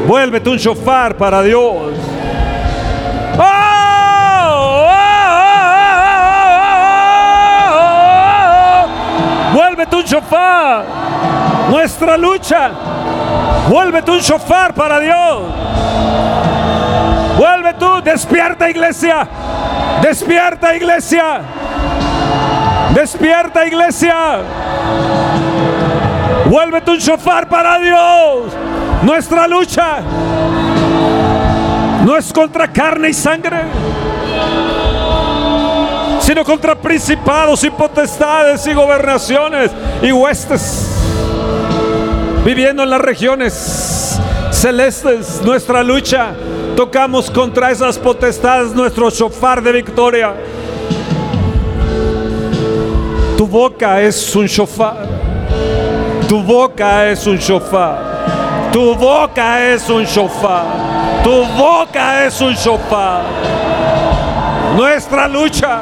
Vuélvete 0.07 0.49
un 0.49 0.57
shofar 0.57 1.15
para 1.15 1.41
Dios. 1.43 1.93
¡Oh! 3.37 3.67
Vuélvete 9.53 9.95
un 9.95 10.03
shofar. 10.03 10.85
Nuestra 11.69 12.17
lucha. 12.17 12.71
Vuélvete 13.69 14.11
un 14.11 14.19
shofar 14.19 14.73
para 14.73 14.99
Dios. 14.99 15.41
Vuelve 17.37 17.73
tú, 17.73 18.01
despierta 18.01 18.69
iglesia. 18.69 19.27
Despierta 20.01 20.75
iglesia. 20.75 21.41
Despierta 22.93 23.65
iglesia. 23.65 24.39
Vuélvete 26.45 26.91
un 26.91 26.97
shofar 26.97 27.47
para 27.47 27.77
Dios. 27.79 28.66
Nuestra 29.03 29.47
lucha 29.47 29.99
no 32.05 32.17
es 32.17 32.31
contra 32.33 32.71
carne 32.71 33.09
y 33.09 33.13
sangre, 33.13 33.61
sino 36.21 36.43
contra 36.43 36.75
principados 36.75 37.63
y 37.63 37.69
potestades 37.69 38.65
y 38.67 38.73
gobernaciones 38.73 39.71
y 40.01 40.11
huestes 40.11 40.97
viviendo 42.47 42.83
en 42.83 42.89
las 42.89 43.01
regiones 43.01 44.17
celestes. 44.51 45.41
Nuestra 45.43 45.83
lucha 45.83 46.33
tocamos 46.77 47.29
contra 47.29 47.71
esas 47.71 47.99
potestades 47.99 48.73
nuestro 48.73 49.09
shofar 49.09 49.61
de 49.61 49.73
victoria. 49.73 50.33
Tu 53.37 53.45
boca 53.45 54.01
es 54.01 54.33
un 54.33 54.45
shofar. 54.45 55.05
Tu 56.29 56.41
boca 56.41 57.09
es 57.09 57.27
un 57.27 57.35
shofar. 57.35 58.06
Tu 58.77 58.93
boca 58.93 59.73
es 59.73 59.89
un 59.89 60.03
shofar. 60.03 61.23
Tu 61.23 61.45
boca 61.57 62.27
es 62.27 62.39
un 62.39 62.53
shofar. 62.53 63.23
Nuestra 64.75 65.27
lucha. 65.27 65.81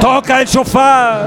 Toca 0.00 0.40
el 0.40 0.46
shofar. 0.46 1.26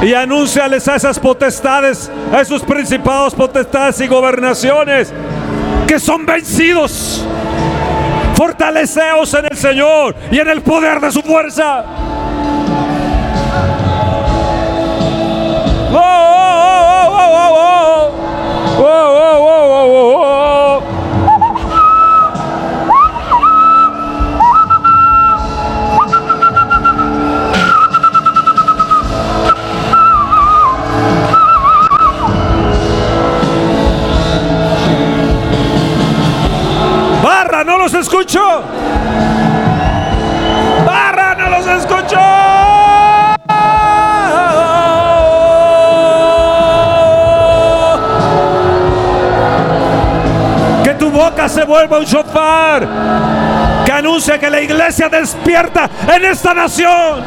Y 0.00 0.14
anúnciales 0.14 0.88
a 0.88 0.96
esas 0.96 1.18
potestades, 1.18 2.10
a 2.32 2.40
esos 2.40 2.62
principados, 2.62 3.34
potestades 3.34 4.00
y 4.00 4.06
gobernaciones 4.06 5.12
que 5.86 6.00
son 6.00 6.24
vencidos. 6.24 7.22
Fortaleceos 8.36 9.34
en 9.34 9.48
el 9.50 9.56
Señor 9.58 10.16
y 10.30 10.38
en 10.38 10.48
el 10.48 10.62
poder 10.62 10.98
de 10.98 11.12
su 11.12 11.20
fuerza. 11.20 11.84
Vuelva 51.70 51.98
un 52.00 52.04
shofar 52.04 52.88
que 53.86 53.92
anuncie 53.92 54.38
que 54.40 54.50
la 54.50 54.60
iglesia 54.60 55.08
despierta 55.08 55.88
en 56.12 56.24
esta 56.24 56.52
nación. 56.52 57.22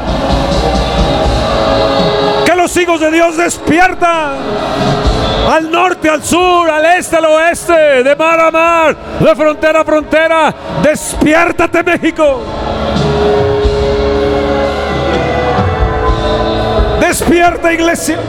Que 2.46 2.54
los 2.54 2.76
hijos 2.76 3.00
de 3.00 3.10
Dios 3.10 3.38
despiertan 3.38 4.34
al 5.50 5.72
norte, 5.72 6.10
al 6.10 6.22
sur, 6.24 6.70
al 6.70 6.86
este, 6.98 7.16
al 7.16 7.26
oeste, 7.26 8.04
de 8.04 8.16
mar 8.18 8.39
a 8.39 8.52
mar, 8.52 8.98
de 9.20 9.36
frontera 9.36 9.80
a 9.80 9.86
frontera. 9.86 10.54
Despiértate 10.82 11.82
México. 11.84 12.41
Despierta 17.00 17.72
iglesia. 17.72 18.20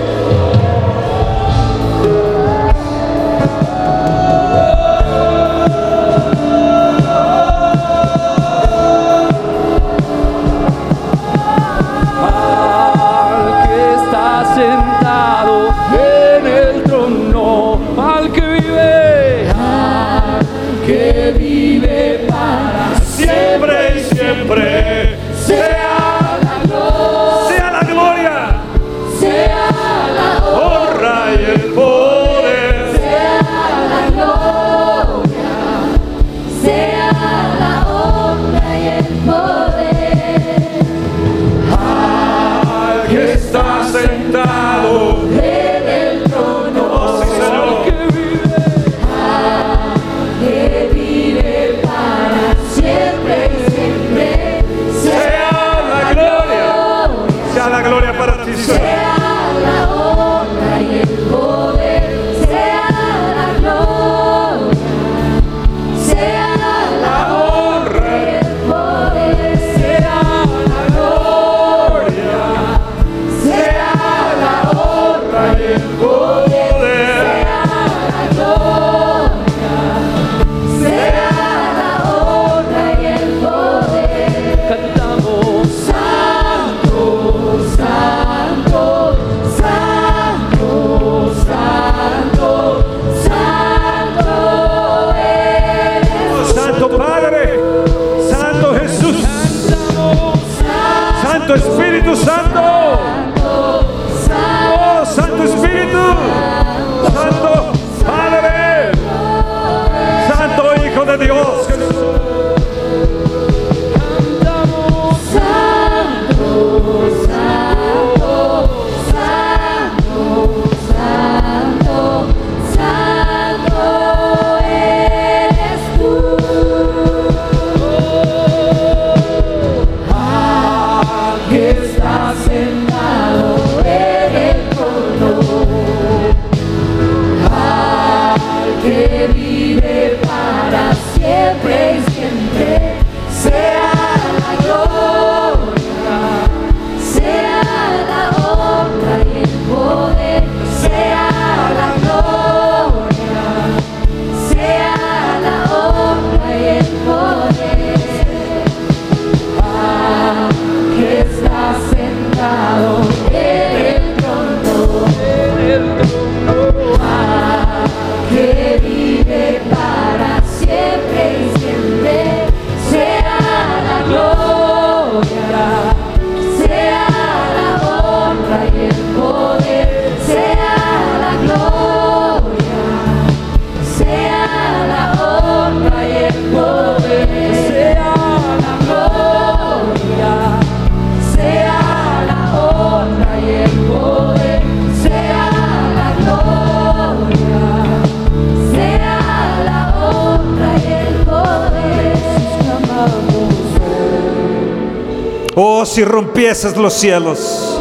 Si 205.95 206.05
rompieses 206.05 206.76
los 206.76 206.92
cielos. 206.92 207.80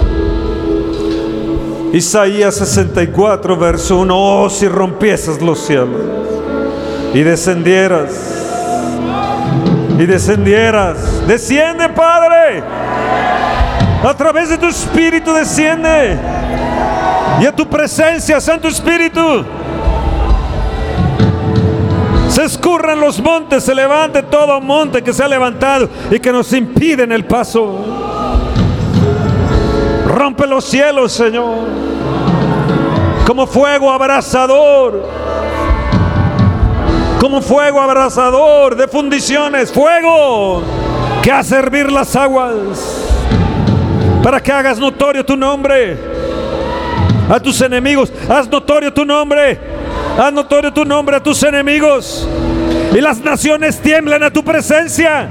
Isaías 1.93 2.53
64, 2.53 3.57
verso 3.57 3.97
1. 3.97 4.16
Oh, 4.16 4.49
si 4.51 4.68
rompieses 4.68 5.41
los 5.41 5.66
cielos. 5.66 5.99
Y 7.16 7.24
descendieras. 7.24 8.11
Y 9.97 10.05
descendieras. 10.05 11.28
Desciende, 11.28 11.89
Padre. 11.89 12.61
A 14.03 14.14
través 14.16 14.49
de 14.49 14.59
tu 14.59 14.68
espíritu 14.68 15.34
desciende. 15.34 16.16
Y 17.41 17.47
a 17.47 17.55
tu 17.55 17.68
presencia, 17.68 18.39
Santo 18.39 18.68
Espíritu. 18.68 19.43
Se 22.30 22.43
escurran 22.43 22.99
los 22.99 23.20
montes, 23.20 23.64
se 23.64 23.74
levante 23.74 24.24
todo 24.24 24.59
monte 24.59 25.03
que 25.03 25.14
se 25.14 25.24
ha 25.24 25.28
levantado 25.28 25.88
y 26.09 26.20
que 26.20 26.32
nos 26.32 26.51
impiden 26.53 27.11
el 27.11 27.26
paso. 27.26 27.93
Rompe 30.14 30.45
los 30.45 30.66
cielos, 30.66 31.11
Señor, 31.11 31.57
como 33.26 33.47
fuego 33.47 33.91
abrasador, 33.91 35.09
como 37.20 37.41
fuego 37.41 37.82
abrasador 37.82 38.76
de 38.76 38.88
fundiciones, 38.88 39.72
fuego 39.72 40.61
que 41.24 41.32
hace 41.32 41.55
hervir 41.55 41.91
las 41.91 42.16
aguas, 42.16 43.07
para 44.22 44.39
que 44.39 44.51
hagas 44.51 44.78
notorio 44.78 45.26
tu 45.26 45.36
nombre 45.36 45.97
a 47.28 47.39
tus 47.39 47.59
enemigos, 47.61 48.14
haz 48.30 48.47
notorio 48.47 48.93
tu 48.93 49.03
nombre, 49.05 49.59
haz 50.16 50.32
notorio 50.32 50.72
tu 50.72 50.86
nombre 50.86 51.16
a 51.16 51.24
tus 51.24 51.41
enemigos, 51.41 52.28
y 52.93 53.01
las 53.01 53.20
naciones 53.20 53.80
tiemblan 53.80 54.22
a 54.22 54.30
tu 54.30 54.43
presencia. 54.43 55.28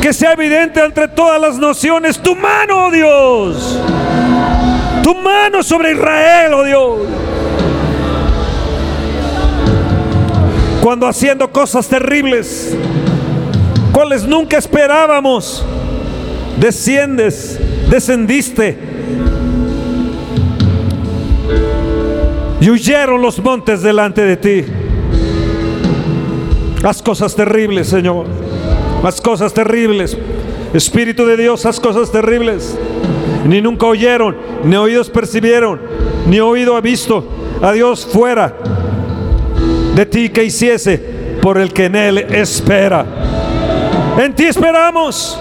Que 0.00 0.12
sea 0.12 0.32
evidente 0.32 0.80
entre 0.84 1.08
todas 1.08 1.40
las 1.40 1.58
naciones 1.58 2.20
tu 2.20 2.36
mano, 2.36 2.86
oh 2.86 2.90
Dios. 2.92 3.80
Tu 5.02 5.14
mano 5.14 5.62
sobre 5.62 5.92
Israel, 5.92 6.54
oh 6.54 6.64
Dios. 6.64 7.28
cuando 10.88 11.06
haciendo 11.06 11.50
cosas 11.52 11.86
terribles, 11.86 12.74
cuales 13.92 14.24
nunca 14.24 14.56
esperábamos, 14.56 15.62
desciendes, 16.58 17.60
descendiste. 17.90 18.78
Y 22.58 22.70
huyeron 22.70 23.20
los 23.20 23.38
montes 23.38 23.82
delante 23.82 24.22
de 24.22 24.36
ti. 24.38 24.64
Haz 26.82 27.02
cosas 27.02 27.36
terribles, 27.36 27.88
Señor. 27.88 28.24
Haz 29.02 29.20
cosas 29.20 29.52
terribles. 29.52 30.16
Espíritu 30.72 31.26
de 31.26 31.36
Dios, 31.36 31.66
haz 31.66 31.78
cosas 31.78 32.10
terribles. 32.10 32.78
Ni 33.46 33.60
nunca 33.60 33.86
oyeron, 33.86 34.36
ni 34.64 34.76
oídos 34.76 35.08
percibieron, 35.10 35.80
ni 36.26 36.40
oído 36.40 36.76
ha 36.76 36.80
visto 36.80 37.24
a 37.62 37.72
Dios 37.72 38.06
fuera 38.06 38.54
de 39.94 40.06
ti 40.06 40.28
que 40.28 40.44
hiciese 40.44 40.98
por 41.42 41.58
el 41.58 41.72
que 41.72 41.86
en 41.86 41.96
Él 41.96 42.18
espera. 42.18 43.04
En 44.18 44.34
ti 44.34 44.44
esperamos. 44.44 45.38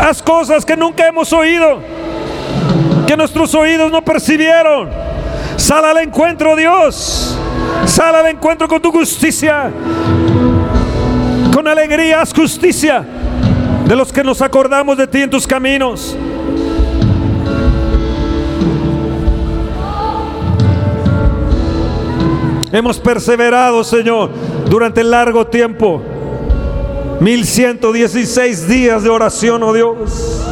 Haz 0.00 0.20
cosas 0.22 0.64
que 0.64 0.76
nunca 0.76 1.06
hemos 1.06 1.32
oído, 1.32 1.78
que 3.06 3.16
nuestros 3.16 3.54
oídos 3.54 3.92
no 3.92 4.04
percibieron. 4.04 4.88
Sal 5.56 5.84
al 5.84 5.98
encuentro, 5.98 6.56
Dios. 6.56 7.38
Sal 7.86 8.14
al 8.14 8.26
encuentro 8.26 8.66
con 8.66 8.82
tu 8.82 8.90
justicia. 8.90 9.70
Con 11.52 11.68
alegría 11.68 12.20
haz 12.20 12.34
justicia 12.34 13.04
de 13.86 13.94
los 13.94 14.12
que 14.12 14.24
nos 14.24 14.42
acordamos 14.42 14.96
de 14.96 15.06
ti 15.06 15.22
en 15.22 15.30
tus 15.30 15.46
caminos. 15.46 16.16
Hemos 22.74 22.98
perseverado, 22.98 23.84
Señor, 23.84 24.30
durante 24.68 25.04
largo 25.04 25.46
tiempo. 25.46 26.02
1116 27.20 28.66
días 28.66 29.04
de 29.04 29.10
oración, 29.10 29.62
oh 29.62 29.72
Dios. 29.72 30.44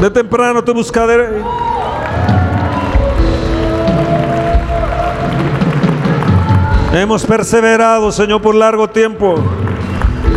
De 0.00 0.10
temprano 0.10 0.64
te 0.64 0.72
buscaré. 0.72 1.28
Hemos 6.92 7.24
perseverado, 7.24 8.10
Señor, 8.10 8.42
por 8.42 8.56
largo 8.56 8.90
tiempo. 8.90 9.36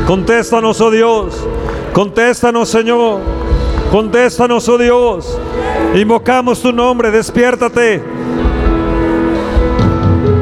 Contéstanos, 0.05 0.79
oh 0.79 0.91
Dios. 0.91 1.43
Contéstanos, 1.91 2.69
Señor. 2.69 3.19
Contéstanos, 3.91 4.69
oh 4.69 4.77
Dios. 4.77 5.39
Invocamos 5.95 6.61
tu 6.61 6.71
nombre, 6.71 7.09
despiértate. 7.09 8.03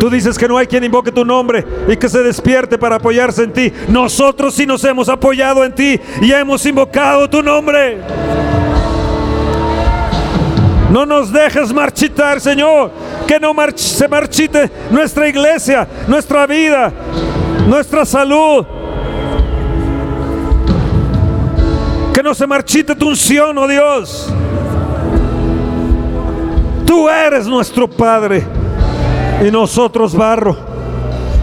Tú 0.04 0.10
dices 0.10 0.38
que 0.38 0.50
no 0.50 0.58
hay 0.58 0.68
quien 0.68 0.84
invoque 0.84 1.14
tu 1.14 1.24
nombre 1.24 1.66
y 1.88 1.96
que 1.96 2.10
se 2.10 2.22
despierte 2.22 2.78
para 2.78 2.98
apoyarse 2.98 3.44
en 3.44 3.54
ti. 3.54 3.72
Nosotros 3.88 4.54
sí 4.54 4.66
nos 4.66 4.84
hemos 4.84 5.08
apoyado 5.08 5.64
en 5.64 5.74
ti 5.74 5.98
y 6.22 6.30
hemos 6.34 6.66
invocado 6.66 7.30
tu 7.30 7.42
nombre. 7.42 8.02
No 10.92 11.06
nos 11.06 11.32
dejes 11.32 11.72
marchitar, 11.74 12.42
Señor. 12.42 12.92
Que 13.26 13.40
no 13.40 13.56
se 13.78 14.06
marchite 14.10 14.70
nuestra 14.92 15.26
iglesia, 15.30 15.88
nuestra 16.06 16.46
vida, 16.48 16.92
nuestra 17.66 18.06
salud. 18.06 18.66
Que 22.14 22.22
no 22.22 22.34
se 22.34 22.46
marchite 22.46 22.94
tu 22.94 23.08
unción, 23.08 23.58
oh 23.58 23.70
Dios. 23.70 24.28
Tú 26.86 27.08
eres 27.08 27.48
nuestro 27.48 27.90
Padre 27.90 28.63
y 29.46 29.52
nosotros 29.52 30.16
barro. 30.16 30.56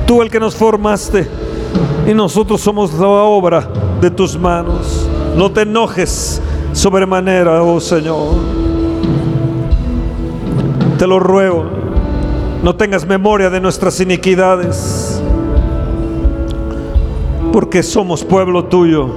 Tú 0.06 0.22
el 0.22 0.30
que 0.30 0.40
nos 0.40 0.54
formaste 0.56 1.28
y 2.08 2.14
nosotros 2.14 2.60
somos 2.60 2.94
la 2.94 3.06
obra 3.06 3.68
de 4.00 4.10
tus 4.10 4.38
manos. 4.38 5.08
No 5.36 5.50
te 5.52 5.62
enojes 5.62 6.40
sobremanera, 6.72 7.62
oh 7.62 7.80
Señor. 7.80 8.34
Te 10.98 11.06
lo 11.06 11.18
ruego. 11.18 11.64
No 12.62 12.74
tengas 12.74 13.06
memoria 13.06 13.48
de 13.50 13.60
nuestras 13.60 14.00
iniquidades. 14.00 15.22
Porque 17.52 17.82
somos 17.82 18.24
pueblo 18.24 18.64
tuyo. 18.64 19.08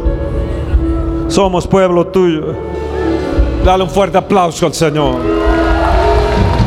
Somos 1.27 1.67
pueblo 1.67 2.07
tuyo. 2.07 2.53
Dale 3.65 3.83
un 3.83 3.89
fuerte 3.89 4.17
aplauso 4.17 4.65
al 4.65 4.73
Señor. 4.73 5.15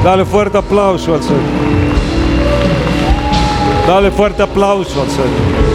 Dale 0.02 0.22
un 0.22 0.28
fuerte 0.28 0.58
aplauso 0.58 1.14
al 1.14 1.22
Señor. 1.22 1.75
Dale 3.86 4.10
fuerte 4.10 4.42
aplauso 4.42 5.02
al 5.02 5.08
Señor. 5.08 5.66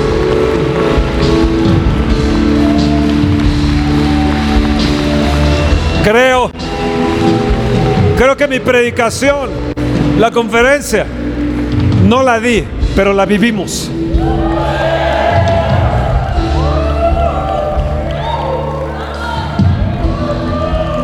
Creo 6.03 6.51
Creo 8.21 8.37
que 8.37 8.47
mi 8.47 8.59
predicación, 8.59 9.49
la 10.19 10.29
conferencia, 10.29 11.07
no 12.05 12.21
la 12.21 12.39
di, 12.39 12.63
pero 12.95 13.13
la 13.13 13.25
vivimos. 13.25 13.89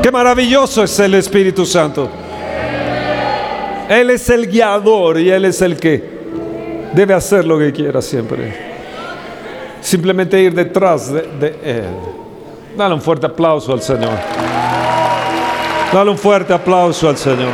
Qué 0.04 0.12
maravilloso 0.12 0.84
es 0.84 1.00
el 1.00 1.16
Espíritu 1.16 1.66
Santo. 1.66 2.08
Él 3.90 4.12
es 4.12 4.30
el 4.30 4.46
guiador 4.46 5.20
y 5.20 5.32
Él 5.32 5.46
es 5.46 5.60
el 5.64 5.78
que 5.80 6.17
debe 6.94 7.14
hacer 7.14 7.46
lo 7.46 7.58
que 7.58 7.72
quiera 7.72 8.02
siempre. 8.02 8.54
Simplemente 9.82 10.40
ir 10.42 10.54
detrás 10.54 11.12
de, 11.12 11.56
Él. 11.64 11.86
Dale 12.76 12.94
un 12.94 13.02
fuerte 13.02 13.26
aplauso 13.26 13.74
al 13.74 13.82
Señor. 13.82 14.14
Dale 15.94 16.12
un 16.12 16.18
fuerte 16.18 16.54
aplauso 16.54 17.10
al 17.10 17.18
Señor. 17.18 17.52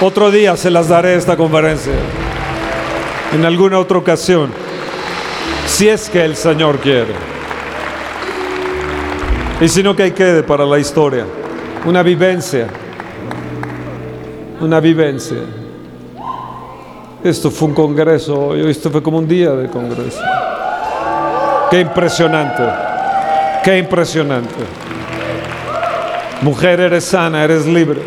Otro 0.00 0.30
día 0.30 0.56
se 0.56 0.70
las 0.70 0.88
daré 0.88 1.14
esta 1.14 1.36
conferencia. 1.36 1.92
En 3.32 3.44
alguna 3.44 3.78
otra 3.78 3.98
ocasión. 3.98 4.50
Si 5.66 5.88
es 5.88 6.08
que 6.08 6.24
el 6.24 6.36
Señor 6.36 6.78
quiere. 6.78 7.14
Y 9.60 9.68
si 9.68 9.82
no, 9.82 9.94
que 9.94 10.02
hay 10.02 10.10
quede 10.10 10.42
para 10.42 10.64
la 10.64 10.78
historia. 10.78 11.24
Una 11.84 12.02
vivencia. 12.02 12.66
Una 14.60 14.80
vivencia. 14.80 15.38
Esto 17.24 17.50
fue 17.50 17.68
un 17.68 17.74
congreso. 17.74 18.54
Esto 18.54 18.90
fue 18.90 19.02
como 19.02 19.18
un 19.18 19.28
día 19.28 19.50
de 19.52 19.68
congreso. 19.68 20.20
Qué 21.70 21.80
impresionante. 21.80 22.62
Qué 23.62 23.78
impresionante. 23.78 24.54
Mujer, 26.42 26.80
eres 26.80 27.04
sana, 27.04 27.44
eres 27.44 27.66
libre. 27.66 28.02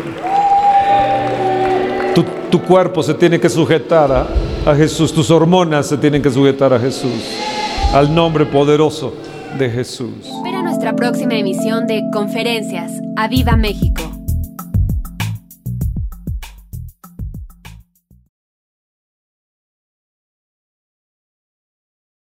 Tu, 2.50 2.62
cuerpo 2.62 3.02
se 3.02 3.12
tiene 3.12 3.38
que 3.38 3.50
sujetar 3.50 4.10
a, 4.10 4.70
a 4.70 4.74
Jesús, 4.74 5.12
tus 5.12 5.30
hormonas 5.30 5.86
se 5.86 5.98
tienen 5.98 6.22
que 6.22 6.30
sujetar 6.30 6.72
a 6.72 6.78
Jesús, 6.78 7.22
al 7.92 8.14
nombre 8.14 8.46
poderoso 8.46 9.12
de 9.58 9.68
Jesús. 9.68 10.24
Espera 10.24 10.62
nuestra 10.62 10.96
próxima 10.96 11.34
emisión 11.34 11.86
de 11.86 12.02
Conferencias. 12.10 12.92
¡A 13.16 13.28
Viva 13.28 13.56
México! 13.56 14.05